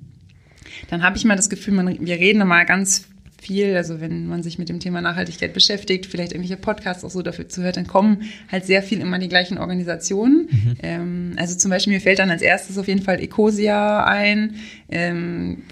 [0.89, 3.07] dann habe ich mal das Gefühl, man, wir reden mal ganz
[3.41, 7.23] viel, also wenn man sich mit dem Thema Nachhaltigkeit beschäftigt, vielleicht irgendwelche Podcasts auch so
[7.23, 10.49] dafür zuhört, dann kommen halt sehr viel immer die gleichen Organisationen.
[10.51, 10.77] Mhm.
[10.83, 14.57] Ähm, also zum Beispiel mir fällt dann als erstes auf jeden Fall Ecosia ein.
[14.91, 15.63] Ähm,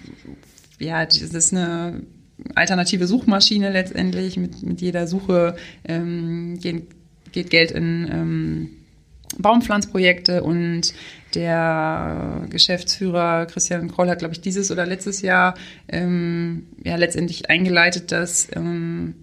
[0.78, 2.02] ja, das ist eine
[2.54, 4.36] alternative Suchmaschine letztendlich.
[4.36, 6.86] Mit, mit jeder Suche ähm, geht,
[7.32, 8.70] geht Geld in ähm,
[9.38, 10.94] Baumpflanzprojekte und
[11.34, 15.54] der Geschäftsführer Christian Kroll hat, glaube ich, dieses oder letztes Jahr
[15.88, 19.14] ähm, ja letztendlich eingeleitet, dass ähm,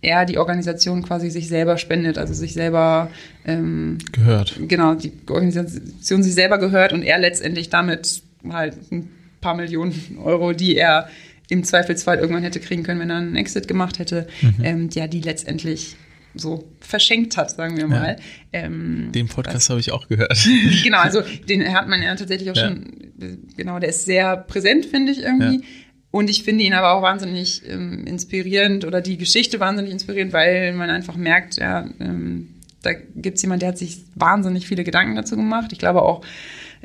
[0.00, 3.10] er die Organisation quasi sich selber spendet, also sich selber
[3.44, 4.58] ähm, gehört.
[4.68, 10.52] Genau, die Organisation sich selber gehört und er letztendlich damit halt ein paar Millionen Euro,
[10.52, 11.08] die er
[11.48, 14.54] im Zweifelsfall irgendwann hätte kriegen können, wenn er einen Exit gemacht hätte, mhm.
[14.62, 15.96] ähm, ja, die letztendlich
[16.38, 18.16] so verschenkt hat, sagen wir mal.
[18.52, 18.60] Ja.
[18.60, 20.38] Ähm, den Podcast habe ich auch gehört.
[20.82, 22.68] genau, also den hat man ja tatsächlich auch ja.
[22.68, 23.12] schon,
[23.56, 25.56] genau, der ist sehr präsent, finde ich irgendwie.
[25.56, 25.62] Ja.
[26.10, 30.72] Und ich finde ihn aber auch wahnsinnig ähm, inspirierend oder die Geschichte wahnsinnig inspirierend, weil
[30.72, 35.16] man einfach merkt, ja, ähm, da gibt es jemanden, der hat sich wahnsinnig viele Gedanken
[35.16, 35.72] dazu gemacht.
[35.72, 36.24] Ich glaube auch,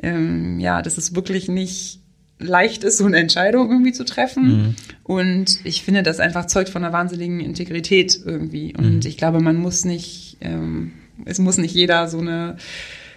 [0.02, 2.03] ähm, ja, das ist wirklich nicht
[2.38, 4.44] leicht ist, so eine Entscheidung irgendwie zu treffen.
[4.46, 4.74] Mhm.
[5.02, 8.74] Und ich finde, das einfach zeugt von einer wahnsinnigen Integrität irgendwie.
[8.76, 9.08] Und mhm.
[9.08, 10.92] ich glaube, man muss nicht, ähm,
[11.24, 12.56] es muss nicht jeder so eine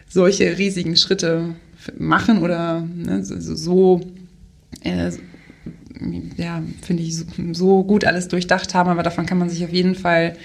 [0.08, 1.56] solche riesigen Schritte
[1.98, 4.02] machen oder ne, so, so
[4.82, 5.12] äh,
[6.38, 9.74] ja, finde ich, so, so, gut alles durchdacht haben, aber davon kann man sich auf
[9.74, 10.36] jeden Fall,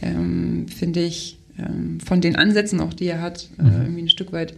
[0.00, 3.82] ähm, finde ich, ähm, von den Ansätzen auch, die er hat, äh, mhm.
[3.82, 4.54] irgendwie ein Stück weit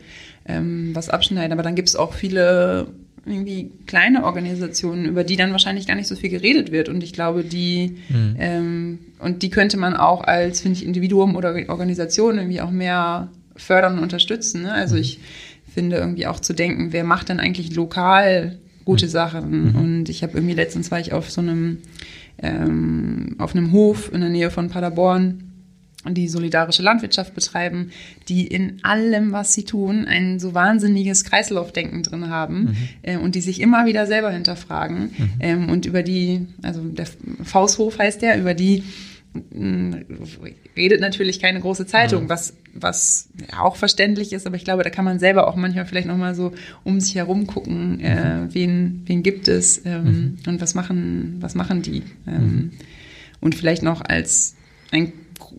[0.46, 1.52] ähm, was abschneiden.
[1.52, 2.88] Aber dann gibt es auch viele
[3.26, 6.88] irgendwie kleine Organisationen, über die dann wahrscheinlich gar nicht so viel geredet wird.
[6.88, 8.37] Und ich glaube, die mhm.
[8.38, 13.30] ähm, und die könnte man auch als, finde ich, Individuum oder Organisation irgendwie auch mehr
[13.56, 14.62] fördern und unterstützen.
[14.62, 14.72] Ne?
[14.72, 15.00] Also mhm.
[15.00, 15.20] ich
[15.72, 19.10] finde irgendwie auch zu denken, wer macht denn eigentlich lokal gute mhm.
[19.10, 19.70] Sachen?
[19.70, 19.76] Mhm.
[19.76, 21.78] Und ich habe irgendwie letztens war ich auf so einem
[22.42, 25.43] ähm, auf einem Hof in der Nähe von Paderborn
[26.12, 27.90] die solidarische Landwirtschaft betreiben,
[28.28, 32.76] die in allem, was sie tun, ein so wahnsinniges Kreislaufdenken drin haben mhm.
[33.02, 35.30] äh, und die sich immer wieder selber hinterfragen mhm.
[35.40, 37.06] ähm, und über die, also der
[37.42, 38.82] Fausthof heißt der, über die
[39.32, 39.94] mm,
[40.76, 42.28] redet natürlich keine große Zeitung, mhm.
[42.28, 46.08] was was auch verständlich ist, aber ich glaube, da kann man selber auch manchmal vielleicht
[46.08, 48.54] noch mal so um sich herum gucken, äh, mhm.
[48.54, 50.38] wen wen gibt es ähm, mhm.
[50.46, 52.70] und was machen was machen die ähm, mhm.
[53.40, 54.56] und vielleicht noch als
[54.90, 55.12] ein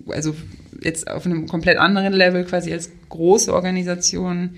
[0.07, 0.35] also
[0.81, 4.51] jetzt auf einem komplett anderen Level, quasi als große Organisation,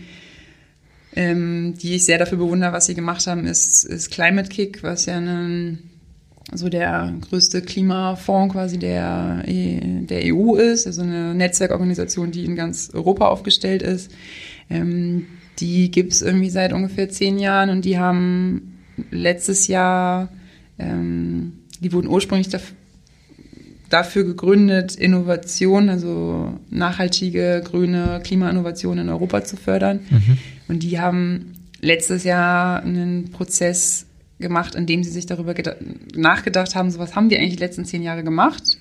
[1.15, 5.05] ähm, die ich sehr dafür bewundere, was sie gemacht haben, ist, ist Climate Kick, was
[5.05, 5.79] ja ein,
[6.53, 12.91] so der größte Klimafonds quasi der, der EU ist, also eine Netzwerkorganisation, die in ganz
[12.93, 14.11] Europa aufgestellt ist.
[14.69, 15.25] Ähm,
[15.59, 18.77] die gibt es irgendwie seit ungefähr zehn Jahren und die haben
[19.11, 20.29] letztes Jahr,
[20.77, 22.75] ähm, die wurden ursprünglich dafür
[23.89, 30.01] dafür gegründet, Innovation, also nachhaltige grüne Klimainnovation in Europa zu fördern.
[30.09, 30.37] Mhm.
[30.67, 34.05] Und die haben letztes Jahr einen Prozess
[34.39, 35.53] gemacht, in dem sie sich darüber
[36.15, 38.77] nachgedacht haben, so was haben wir eigentlich die letzten zehn Jahre gemacht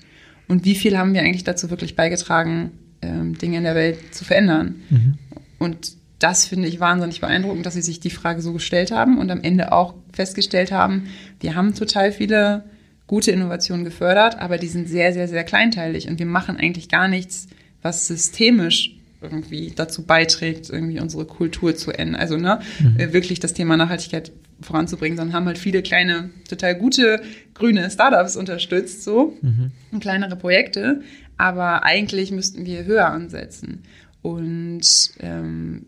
[0.47, 4.23] und wie viel haben wir eigentlich dazu wirklich beigetragen, ähm, Dinge in der Welt zu
[4.23, 4.75] verändern.
[4.89, 5.15] Mhm.
[5.59, 9.29] Und das finde ich wahnsinnig beeindruckend, dass sie sich die Frage so gestellt haben und
[9.29, 11.07] am Ende auch festgestellt haben,
[11.39, 12.63] wir haben total viele
[13.07, 17.07] gute Innovationen gefördert, aber die sind sehr, sehr, sehr kleinteilig und wir machen eigentlich gar
[17.07, 17.47] nichts,
[17.81, 22.21] was systemisch irgendwie dazu beiträgt, irgendwie unsere Kultur zu ändern.
[22.21, 22.99] Also ne, mhm.
[22.99, 24.31] Äh, wirklich das Thema Nachhaltigkeit
[24.61, 27.21] voranzubringen, sondern haben halt viele kleine, total gute
[27.53, 29.71] grüne Startups unterstützt, so mhm.
[29.91, 31.01] und kleinere Projekte.
[31.37, 33.83] Aber eigentlich müssten wir höher ansetzen.
[34.21, 35.85] Und ähm,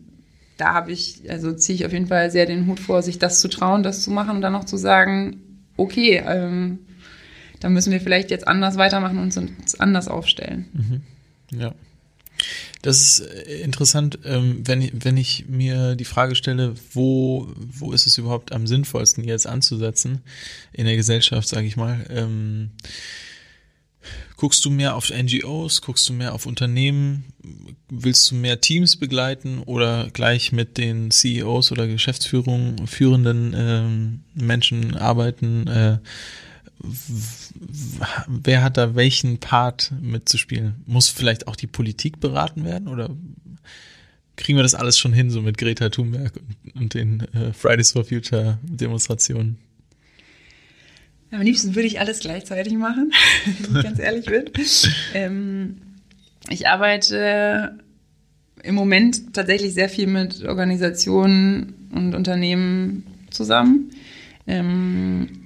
[0.56, 3.40] da habe ich, also ziehe ich auf jeden Fall sehr den Hut vor, sich das
[3.40, 5.40] zu trauen, das zu machen und dann noch zu sagen,
[5.76, 6.80] okay, ähm,
[7.60, 10.66] da müssen wir vielleicht jetzt anders weitermachen und uns anders aufstellen.
[10.72, 11.58] Mhm.
[11.58, 11.74] Ja.
[12.82, 17.92] Das ist äh, interessant, ähm, wenn, ich, wenn ich mir die Frage stelle, wo, wo
[17.92, 20.22] ist es überhaupt am sinnvollsten jetzt anzusetzen
[20.72, 22.06] in der Gesellschaft, sage ich mal.
[22.08, 22.70] Ähm,
[24.36, 27.24] guckst du mehr auf NGOs, guckst du mehr auf Unternehmen,
[27.90, 34.96] willst du mehr Teams begleiten oder gleich mit den CEOs oder Geschäftsführungen, führenden ähm, Menschen
[34.96, 35.66] arbeiten?
[35.66, 35.98] Äh,
[36.82, 40.76] wer hat da welchen Part mitzuspielen?
[40.86, 43.10] Muss vielleicht auch die Politik beraten werden oder
[44.36, 47.92] kriegen wir das alles schon hin, so mit Greta Thunberg und, und den äh, Fridays
[47.92, 49.58] for Future Demonstrationen?
[51.30, 53.12] Am liebsten würde ich alles gleichzeitig machen,
[53.44, 54.44] wenn ich ganz ehrlich bin.
[55.14, 55.76] Ähm,
[56.48, 57.78] ich arbeite
[58.62, 63.90] im Moment tatsächlich sehr viel mit Organisationen und Unternehmen zusammen.
[64.46, 65.39] Ähm,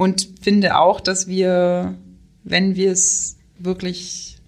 [0.00, 1.94] und finde auch, dass wir,
[2.42, 4.38] wenn wir es wirklich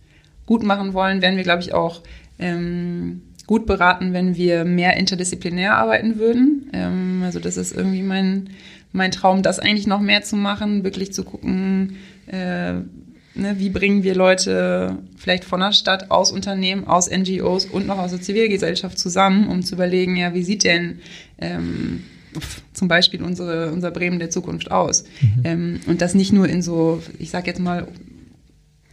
[0.46, 2.00] gut machen wollen, werden wir, glaube ich, auch
[2.38, 6.70] ähm, gut beraten, wenn wir mehr interdisziplinär arbeiten würden.
[6.72, 8.48] Ähm, also das ist irgendwie mein,
[8.92, 11.98] mein Traum, das eigentlich noch mehr zu machen, wirklich zu gucken,
[12.28, 17.86] äh, ne, wie bringen wir Leute vielleicht von der Stadt, aus Unternehmen, aus NGOs und
[17.86, 21.00] noch aus der Zivilgesellschaft zusammen, um zu überlegen, ja, wie sieht denn
[21.38, 22.04] ähm,
[22.72, 25.04] zum Beispiel unsere, unser Bremen der Zukunft aus.
[25.20, 25.40] Mhm.
[25.44, 27.88] Ähm, und das nicht nur in so, ich sag jetzt mal,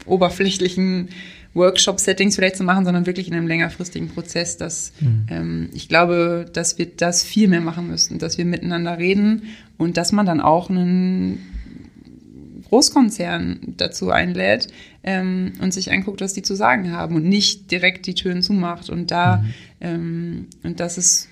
[0.05, 1.09] oberflächlichen
[1.53, 5.25] Workshop-Settings vielleicht zu machen, sondern wirklich in einem längerfristigen Prozess, dass mhm.
[5.29, 9.43] ähm, ich glaube, dass wir das viel mehr machen müssten, dass wir miteinander reden
[9.77, 11.39] und dass man dann auch einen
[12.69, 14.67] Großkonzern dazu einlädt
[15.03, 18.89] ähm, und sich anguckt, was die zu sagen haben und nicht direkt die Türen zumacht.
[18.89, 19.53] Und da, mhm.
[19.81, 21.29] ähm, und das ist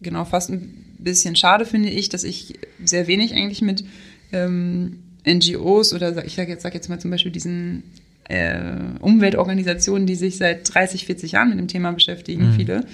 [0.00, 3.84] genau fast ein bisschen schade finde ich, dass ich sehr wenig eigentlich mit
[4.32, 7.82] ähm, NGOs oder ich sage jetzt, sag jetzt mal zum Beispiel diesen
[8.28, 8.60] äh,
[9.00, 12.52] Umweltorganisationen, die sich seit 30, 40 Jahren mit dem Thema beschäftigen, mhm.
[12.54, 12.86] viele,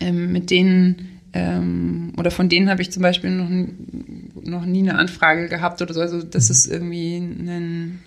[0.00, 3.48] ähm, mit denen ähm, oder von denen habe ich zum Beispiel noch,
[4.42, 6.00] noch nie eine Anfrage gehabt oder so.
[6.00, 6.52] Also das mhm.
[6.52, 7.98] ist irgendwie ein,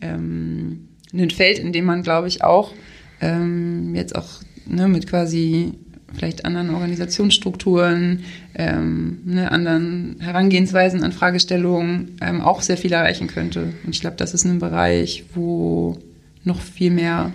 [0.00, 2.72] ähm, ein Feld, in dem man, glaube ich, auch
[3.20, 4.28] ähm, jetzt auch
[4.66, 5.72] ne, mit quasi
[6.14, 13.72] vielleicht anderen Organisationsstrukturen, ähm, ne, anderen Herangehensweisen an Fragestellungen ähm, auch sehr viel erreichen könnte.
[13.84, 15.98] Und ich glaube, das ist ein Bereich, wo
[16.44, 17.32] noch viel mehr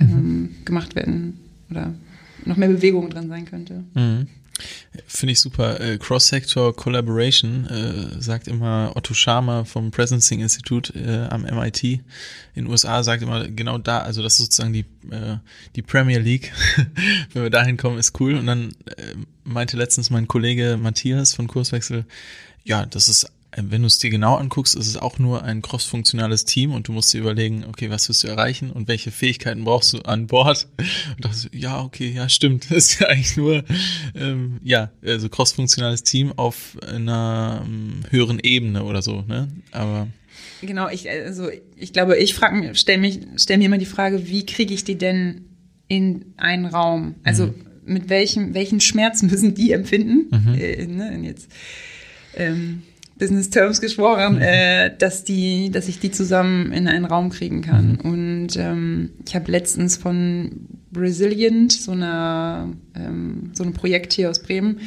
[0.00, 0.48] ähm, mhm.
[0.64, 1.40] gemacht werden
[1.70, 1.94] oder
[2.44, 3.82] noch mehr Bewegung drin sein könnte.
[3.94, 4.26] Mhm.
[5.06, 5.80] Finde ich super.
[5.80, 12.02] Äh, Cross-Sector Collaboration, äh, sagt immer Otto Scharmer vom Presencing Institute äh, am MIT in
[12.54, 15.36] den USA, sagt immer genau da, also das ist sozusagen die, äh,
[15.74, 16.52] die Premier League.
[17.32, 18.34] Wenn wir dahin kommen, ist cool.
[18.34, 22.06] Und dann äh, meinte letztens mein Kollege Matthias von Kurswechsel,
[22.64, 26.44] ja, das ist wenn du es dir genau anguckst, ist es auch nur ein cross-funktionales
[26.44, 29.92] Team und du musst dir überlegen, okay, was willst du erreichen und welche Fähigkeiten brauchst
[29.92, 30.68] du an Bord?
[30.78, 32.66] Und dachte, ja, okay, ja, stimmt.
[32.76, 33.64] Das ist ja eigentlich nur,
[34.14, 39.48] ähm, ja, also cross-funktionales Team auf einer ähm, höheren Ebene oder so, ne?
[39.72, 40.08] Aber
[40.62, 44.26] Genau, ich, also ich glaube, ich frage mich, stelle mich, stell mir immer die Frage,
[44.28, 45.44] wie kriege ich die denn
[45.88, 47.14] in einen Raum?
[47.24, 47.54] Also mhm.
[47.84, 50.28] mit welchem, welchen Schmerz müssen die empfinden?
[50.30, 50.54] Mhm.
[50.54, 51.50] Äh, ne, jetzt
[52.34, 52.82] ähm,
[53.18, 54.42] Business Terms gesprochen, mhm.
[54.42, 57.98] äh, dass die, dass ich die zusammen in einen Raum kriegen kann.
[58.02, 58.10] Mhm.
[58.10, 64.42] Und ähm, ich habe letztens von Resilient, so einer ähm, so einem Projekt hier aus
[64.42, 64.80] Bremen,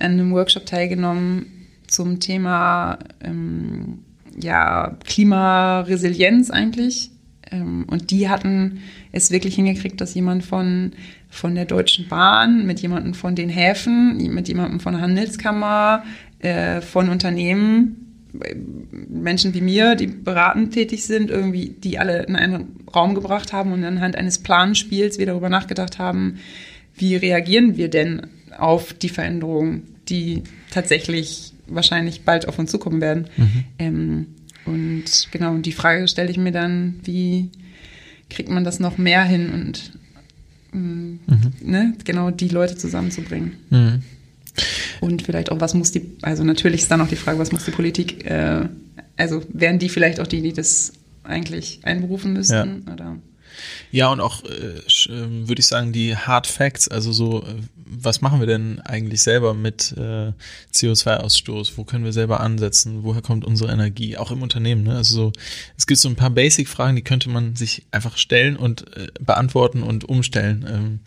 [0.00, 1.46] an einem Workshop teilgenommen
[1.86, 4.00] zum Thema ähm,
[4.40, 7.10] ja Klimaresilienz eigentlich.
[7.50, 8.80] Ähm, und die hatten
[9.12, 10.92] es wirklich hingekriegt, dass jemand von
[11.28, 16.04] von der Deutschen Bahn, mit jemandem von den Häfen, mit jemandem von der Handelskammer,
[16.40, 18.00] äh, von Unternehmen,
[19.08, 23.72] Menschen wie mir, die beratend tätig sind, irgendwie, die alle in einen Raum gebracht haben
[23.72, 26.38] und anhand eines Planspiels wir darüber nachgedacht haben,
[26.96, 28.26] wie reagieren wir denn
[28.58, 33.28] auf die Veränderungen, die tatsächlich wahrscheinlich bald auf uns zukommen werden.
[33.36, 33.64] Mhm.
[33.78, 34.26] Ähm,
[34.66, 37.50] Und genau, und die Frage stelle ich mir dann, wie
[38.30, 39.92] kriegt man das noch mehr hin und
[40.72, 41.52] ähm, mhm.
[41.62, 43.52] ne, genau die Leute zusammenzubringen.
[43.70, 44.02] Mhm.
[45.04, 47.66] Und vielleicht auch, was muss die, also natürlich ist dann auch die Frage, was muss
[47.66, 48.66] die Politik, äh,
[49.18, 50.94] also wären die vielleicht auch die, die das
[51.24, 52.84] eigentlich einberufen müssten?
[52.86, 52.92] Ja.
[52.92, 53.16] Oder?
[53.90, 54.80] Ja, und auch, äh,
[55.12, 59.22] ähm, würde ich sagen, die Hard Facts, also so, äh, was machen wir denn eigentlich
[59.22, 60.32] selber mit äh,
[60.72, 61.72] CO2-Ausstoß?
[61.76, 63.02] Wo können wir selber ansetzen?
[63.02, 64.16] Woher kommt unsere Energie?
[64.16, 64.96] Auch im Unternehmen, ne?
[64.96, 65.32] Also so,
[65.76, 69.82] es gibt so ein paar Basic-Fragen, die könnte man sich einfach stellen und äh, beantworten
[69.82, 70.64] und umstellen.
[70.66, 71.00] Ähm,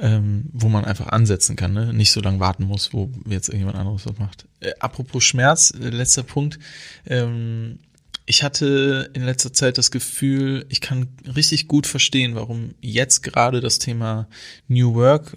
[0.00, 1.92] ähm, wo man einfach ansetzen kann, ne?
[1.92, 4.46] nicht so lange warten muss, wo jetzt irgendjemand anderes was macht.
[4.60, 6.58] Äh, apropos Schmerz, äh, letzter Punkt.
[7.06, 7.78] Ähm,
[8.24, 13.60] ich hatte in letzter Zeit das Gefühl, ich kann richtig gut verstehen, warum jetzt gerade
[13.60, 14.28] das Thema
[14.68, 15.36] New Work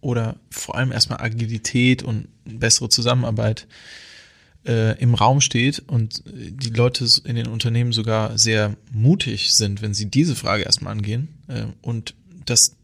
[0.00, 3.66] oder vor allem erstmal Agilität und bessere Zusammenarbeit
[4.66, 9.94] äh, im Raum steht und die Leute in den Unternehmen sogar sehr mutig sind, wenn
[9.94, 12.14] sie diese Frage erstmal angehen äh, und
[12.46, 12.76] das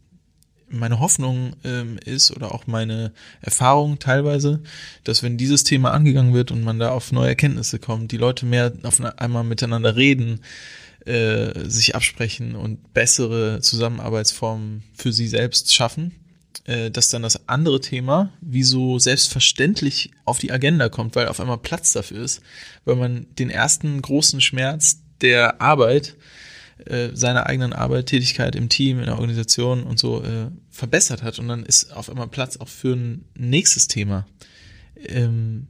[0.69, 3.11] meine Hoffnung ähm, ist oder auch meine
[3.41, 4.61] Erfahrung teilweise,
[5.03, 8.45] dass wenn dieses Thema angegangen wird und man da auf neue Erkenntnisse kommt, die Leute
[8.45, 10.41] mehr auf einmal miteinander reden,
[11.05, 16.11] äh, sich absprechen und bessere Zusammenarbeitsformen für sie selbst schaffen,
[16.65, 21.39] äh, dass dann das andere Thema wie so selbstverständlich auf die Agenda kommt, weil auf
[21.39, 22.41] einmal Platz dafür ist,
[22.83, 26.15] weil man den ersten großen Schmerz der Arbeit
[26.85, 31.39] äh, seiner eigenen Arbeit, Tätigkeit im Team, in der Organisation und so äh, verbessert hat.
[31.39, 34.27] Und dann ist auf einmal Platz auch für ein nächstes Thema.
[34.95, 35.67] Ähm,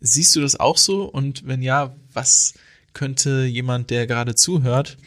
[0.00, 1.04] siehst du das auch so?
[1.04, 2.54] Und wenn ja, was
[2.92, 4.98] könnte jemand, der gerade zuhört,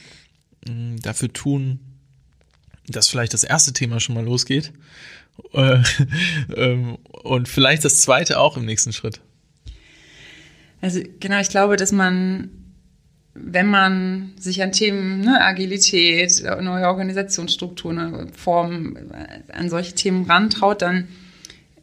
[0.67, 1.79] mh, dafür tun,
[2.87, 4.73] dass vielleicht das erste Thema schon mal losgeht?
[5.53, 5.83] Äh,
[6.55, 9.21] ähm, und vielleicht das zweite auch im nächsten Schritt.
[10.81, 12.49] Also genau, ich glaube, dass man
[13.35, 20.81] wenn man sich an Themen, ne, Agilität, neue Organisationsstrukturen, Formen, äh, an solche Themen rantraut,
[20.81, 21.09] dann,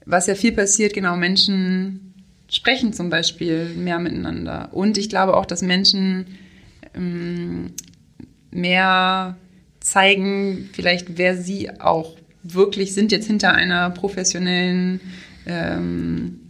[0.07, 2.15] was ja viel passiert, genau, Menschen
[2.49, 4.71] sprechen zum Beispiel mehr miteinander.
[4.73, 6.39] Und ich glaube auch, dass Menschen
[6.95, 7.73] ähm,
[8.51, 9.37] mehr
[9.81, 15.01] zeigen, vielleicht wer sie auch wirklich sind, jetzt hinter einer professionellen,
[15.47, 16.41] ähm,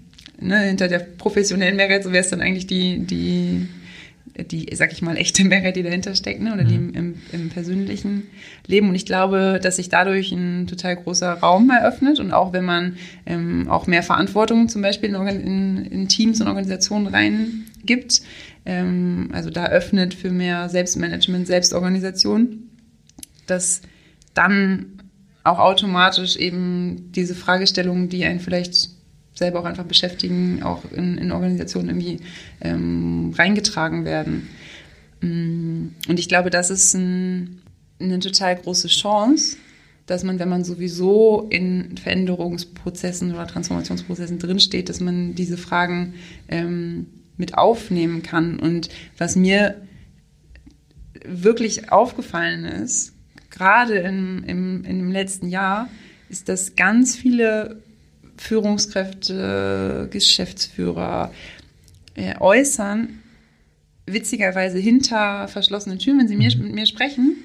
[0.41, 3.69] ne, hinter der professionellen Mehrheit, so wäre es dann eigentlich die, die
[4.37, 6.53] die, sag ich mal, echte Mehrheit, die dahinter steckt, ne?
[6.53, 6.68] oder mhm.
[6.68, 8.24] die im, im, im, persönlichen
[8.66, 8.89] Leben.
[8.89, 12.97] Und ich glaube, dass sich dadurch ein total großer Raum eröffnet und auch wenn man
[13.26, 18.22] ähm, auch mehr Verantwortung zum Beispiel in, in, in Teams und Organisationen reingibt,
[18.64, 22.70] ähm, also da öffnet für mehr Selbstmanagement, Selbstorganisation,
[23.47, 23.83] dass
[24.35, 24.99] dann
[25.45, 28.91] auch automatisch eben diese Fragestellungen, die einen vielleicht
[29.43, 32.20] selber auch einfach beschäftigen, auch in, in Organisationen irgendwie
[32.61, 34.49] ähm, reingetragen werden.
[35.20, 37.61] Mm, und ich glaube, das ist ein,
[37.99, 39.57] eine total große Chance,
[40.07, 46.14] dass man, wenn man sowieso in Veränderungsprozessen oder Transformationsprozessen drinsteht, dass man diese Fragen
[46.47, 48.61] ähm, mit aufnehmen kann.
[48.61, 49.82] Und was mir
[51.24, 53.12] wirklich aufgefallen ist,
[53.51, 55.88] gerade im, im, im letzten Jahr,
[56.28, 57.82] ist, dass ganz viele
[58.43, 61.32] Führungskräfte, Geschäftsführer
[62.14, 63.20] äh, äußern,
[64.07, 66.64] witzigerweise hinter verschlossenen Türen, wenn sie mir, mhm.
[66.64, 67.36] mit mir sprechen.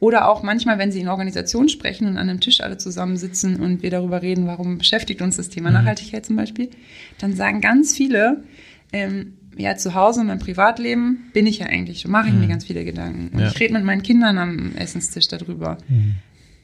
[0.00, 3.82] Oder auch manchmal, wenn sie in Organisationen sprechen und an einem Tisch alle zusammensitzen und
[3.82, 5.76] wir darüber reden, warum beschäftigt uns das Thema mhm.
[5.76, 6.70] Nachhaltigkeit zum Beispiel,
[7.18, 8.44] dann sagen ganz viele,
[8.92, 12.40] ähm, ja, zu Hause in meinem Privatleben bin ich ja eigentlich, schon mache ich mhm.
[12.40, 13.30] mir ganz viele Gedanken.
[13.32, 13.48] Und ja.
[13.48, 15.78] ich rede mit meinen Kindern am Essenstisch darüber.
[15.88, 16.16] Mhm.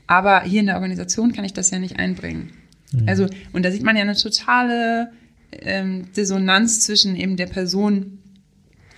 [0.06, 2.50] Aber hier in der Organisation kann ich das ja nicht einbringen.
[2.92, 3.08] Mhm.
[3.08, 5.12] Also, und da sieht man ja eine totale
[5.52, 8.18] ähm, Dissonanz zwischen eben der Person,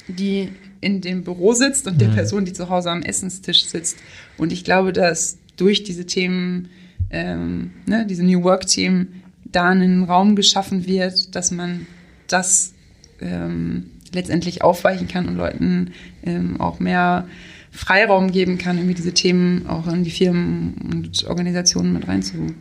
[0.09, 0.49] die
[0.81, 2.15] in dem Büro sitzt und der mhm.
[2.15, 3.99] Person, die zu Hause am Essenstisch sitzt.
[4.37, 6.69] Und ich glaube, dass durch diese Themen,
[7.11, 11.87] ähm, ne, diese New Work-Themen, da ein Raum geschaffen wird, dass man
[12.27, 12.73] das
[13.21, 15.93] ähm, letztendlich aufweichen kann und Leuten
[16.25, 17.29] ähm, auch mehr
[17.71, 22.57] Freiraum geben kann, irgendwie diese Themen auch in die Firmen und Organisationen mit reinzubringen.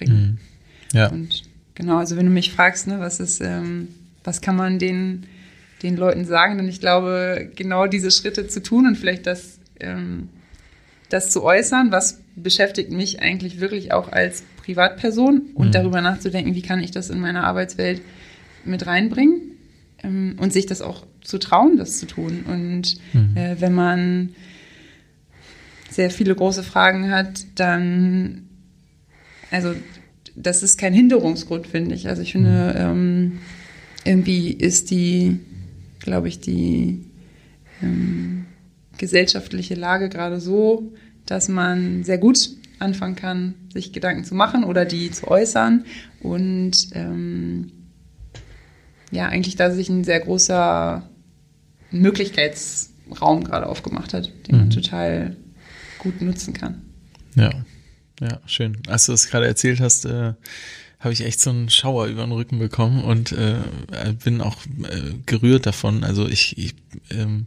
[0.00, 0.38] Mhm.
[0.92, 1.08] Ja.
[1.08, 1.42] Und
[1.74, 3.88] genau, also wenn du mich fragst, ne, was ist, ähm,
[4.24, 5.26] was kann man den,
[5.82, 10.28] den Leuten sagen, dann ich glaube, genau diese Schritte zu tun und vielleicht das, ähm,
[11.08, 15.72] das zu äußern, was beschäftigt mich eigentlich wirklich auch als Privatperson und mhm.
[15.72, 18.00] darüber nachzudenken, wie kann ich das in meine Arbeitswelt
[18.64, 19.40] mit reinbringen
[20.02, 22.44] ähm, und sich das auch zu trauen, das zu tun.
[22.46, 23.36] Und mhm.
[23.36, 24.34] äh, wenn man
[25.90, 28.48] sehr viele große Fragen hat, dann,
[29.50, 29.74] also
[30.36, 32.08] das ist kein Hinderungsgrund, finde ich.
[32.08, 32.80] Also ich finde, mhm.
[32.80, 33.38] ähm,
[34.04, 35.40] irgendwie ist die,
[36.00, 37.04] glaube ich, die
[37.82, 38.46] ähm,
[38.98, 40.92] gesellschaftliche Lage gerade so,
[41.26, 45.84] dass man sehr gut anfangen kann, sich Gedanken zu machen oder die zu äußern.
[46.20, 47.72] Und ähm,
[49.10, 51.08] ja, eigentlich da sich ein sehr großer
[51.90, 54.70] Möglichkeitsraum gerade aufgemacht hat, den man mhm.
[54.70, 55.36] total
[55.98, 56.82] gut nutzen kann.
[57.34, 57.50] Ja,
[58.22, 58.78] ja, schön.
[58.86, 60.34] Als du das gerade erzählt hast, äh,
[61.00, 63.56] habe ich echt so einen Schauer über den Rücken bekommen und äh,
[64.22, 66.04] bin auch äh, gerührt davon.
[66.04, 66.76] Also ich, ich,
[67.10, 67.46] ähm,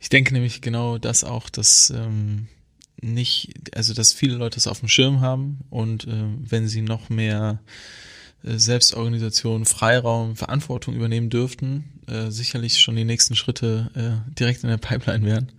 [0.00, 2.48] ich denke nämlich genau das auch, dass ähm,
[3.00, 7.10] nicht, also dass viele Leute es auf dem Schirm haben und äh, wenn sie noch
[7.10, 7.60] mehr
[8.44, 14.76] Selbstorganisation, Freiraum, Verantwortung übernehmen dürften, äh, sicherlich schon die nächsten Schritte äh, direkt in der
[14.76, 15.52] Pipeline wären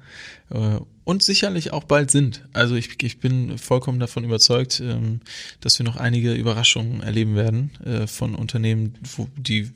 [0.52, 2.44] äh, und sicherlich auch bald sind.
[2.54, 5.22] Also ich, ich bin vollkommen davon überzeugt, ähm,
[5.62, 9.72] dass wir noch einige Überraschungen erleben werden äh, von Unternehmen, wo die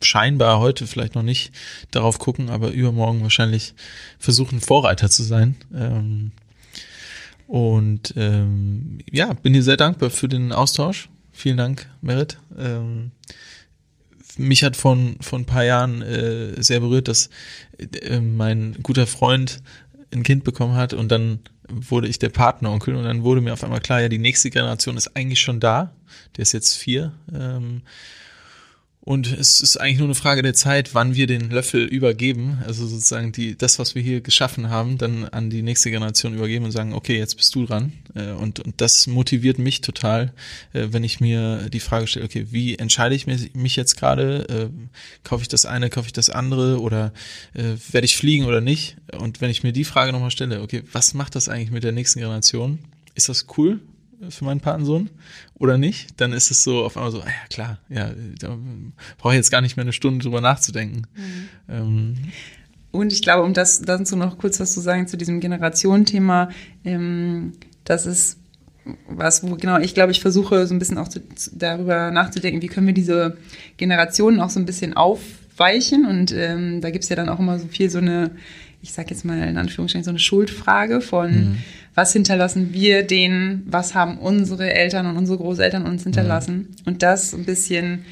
[0.00, 1.52] scheinbar heute vielleicht noch nicht
[1.90, 3.74] darauf gucken, aber übermorgen wahrscheinlich
[4.18, 5.56] versuchen Vorreiter zu sein.
[5.74, 6.32] Ähm,
[7.46, 11.08] und ähm, ja, bin dir sehr dankbar für den Austausch.
[11.32, 12.38] Vielen Dank, Merit.
[12.56, 13.10] Ähm,
[14.36, 17.30] mich hat von, von ein paar Jahren äh, sehr berührt, dass
[17.78, 19.62] äh, mein guter Freund
[20.12, 23.64] ein Kind bekommen hat und dann wurde ich der Partneronkel und dann wurde mir auf
[23.64, 25.92] einmal klar, ja, die nächste Generation ist eigentlich schon da.
[26.36, 27.12] Der ist jetzt vier.
[27.34, 27.82] Ähm,
[29.04, 32.86] und es ist eigentlich nur eine Frage der Zeit, wann wir den Löffel übergeben, also
[32.86, 36.70] sozusagen die, das, was wir hier geschaffen haben, dann an die nächste Generation übergeben und
[36.70, 37.92] sagen, okay, jetzt bist du dran.
[38.14, 40.32] Äh, und, und das motiviert mich total,
[40.72, 44.48] äh, wenn ich mir die Frage stelle, okay, wie entscheide ich mich jetzt gerade?
[44.48, 44.88] Äh,
[45.24, 47.12] kaufe ich das eine, kaufe ich das andere oder
[47.54, 48.96] werde ich fliegen oder nicht?
[49.18, 51.92] Und wenn ich mir die Frage nochmal stelle, okay, was macht das eigentlich mit der
[51.92, 52.78] nächsten Generation?
[53.14, 53.80] Ist das cool?
[54.28, 55.10] Für meinen Patensohn
[55.58, 58.56] oder nicht, dann ist es so auf einmal so, ah ja klar, ja, da
[59.18, 61.06] brauche ich jetzt gar nicht mehr eine Stunde drüber nachzudenken.
[61.14, 61.48] Mhm.
[61.68, 62.16] Ähm,
[62.92, 66.50] und ich glaube, um das dazu noch kurz was zu sagen zu diesem Generationenthema,
[66.84, 67.52] ähm,
[67.84, 68.38] das ist
[69.08, 71.20] was, wo genau ich glaube, ich versuche so ein bisschen auch zu,
[71.52, 73.36] darüber nachzudenken, wie können wir diese
[73.76, 76.04] Generationen auch so ein bisschen aufweichen.
[76.04, 78.32] Und ähm, da gibt's ja dann auch immer so viel so eine,
[78.82, 81.58] ich sage jetzt mal in Anführungsstrichen, so eine Schuldfrage von mhm
[81.94, 86.56] was hinterlassen wir denen, was haben unsere Eltern und unsere Großeltern uns hinterlassen.
[86.56, 86.76] Mhm.
[86.86, 88.04] Und das ein bisschen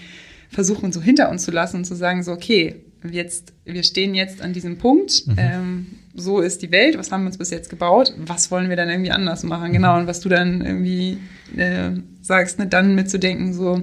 [0.50, 2.76] versuchen so hinter uns zu lassen und zu sagen, so, okay,
[3.08, 5.34] jetzt, wir stehen jetzt an diesem Punkt, mhm.
[5.38, 8.76] ähm, so ist die Welt, was haben wir uns bis jetzt gebaut, was wollen wir
[8.76, 11.18] dann irgendwie anders machen, genau, und was du dann irgendwie
[11.56, 13.80] äh, sagst, ne, dann mitzudenken, so,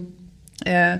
[0.65, 0.99] äh,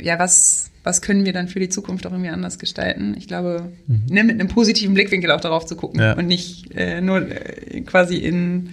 [0.00, 3.14] ja, was, was können wir dann für die Zukunft auch irgendwie anders gestalten.
[3.18, 4.06] Ich glaube, mhm.
[4.08, 6.14] ne, mit einem positiven Blickwinkel auch darauf zu gucken ja.
[6.14, 8.70] und nicht äh, nur äh, quasi in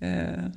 [0.00, 0.50] äh,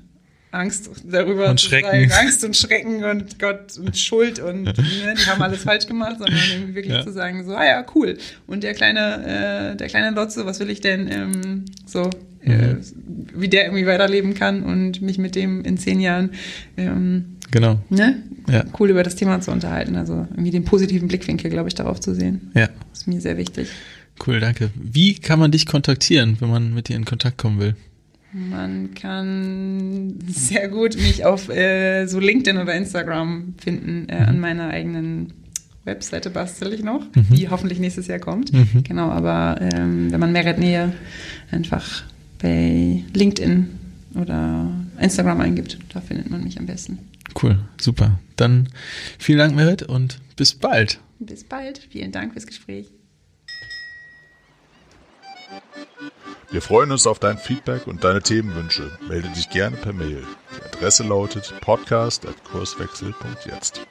[0.51, 2.09] Angst darüber und Schrecken.
[2.09, 6.17] Sagen, Angst und Schrecken und Gott und Schuld und ne, die haben alles falsch gemacht,
[6.17, 7.03] sondern irgendwie wirklich ja.
[7.03, 8.17] zu sagen, so, ah ja, cool.
[8.47, 12.09] Und der kleine, äh, der kleine Lotze, was will ich denn ähm, so,
[12.43, 12.51] mhm.
[12.51, 12.75] äh,
[13.35, 16.31] wie der irgendwie weiterleben kann und mich mit dem in zehn Jahren
[16.77, 17.79] ähm, Genau.
[17.89, 18.23] Ne?
[18.49, 18.65] Ja.
[18.79, 19.95] Cool über das Thema zu unterhalten.
[19.95, 22.51] Also irgendwie den positiven Blickwinkel, glaube ich, darauf zu sehen.
[22.53, 22.67] Ja.
[22.91, 23.69] Das ist mir sehr wichtig.
[24.25, 24.71] Cool, danke.
[24.75, 27.75] Wie kann man dich kontaktieren, wenn man mit dir in Kontakt kommen will?
[28.31, 34.07] Man kann sehr gut mich auf äh, so LinkedIn oder Instagram finden.
[34.07, 34.29] Äh, mhm.
[34.29, 35.33] An meiner eigenen
[35.83, 37.35] Webseite bastel ich noch, mhm.
[37.35, 38.53] die hoffentlich nächstes Jahr kommt.
[38.53, 38.83] Mhm.
[38.83, 40.93] Genau, aber ähm, wenn man Merit Nähe
[41.49, 42.03] einfach
[42.39, 43.67] bei LinkedIn
[44.13, 44.69] oder
[44.99, 46.99] Instagram eingibt, da findet man mich am besten.
[47.41, 48.19] Cool, super.
[48.36, 48.69] Dann
[49.17, 50.99] vielen Dank, Merit, und bis bald.
[51.19, 51.80] Bis bald.
[51.89, 52.88] Vielen Dank fürs Gespräch.
[56.51, 58.97] Wir freuen uns auf dein Feedback und deine Themenwünsche.
[59.07, 60.25] Melde dich gerne per Mail.
[60.57, 63.82] Die Adresse lautet podcast.kurswechsel.jetzt.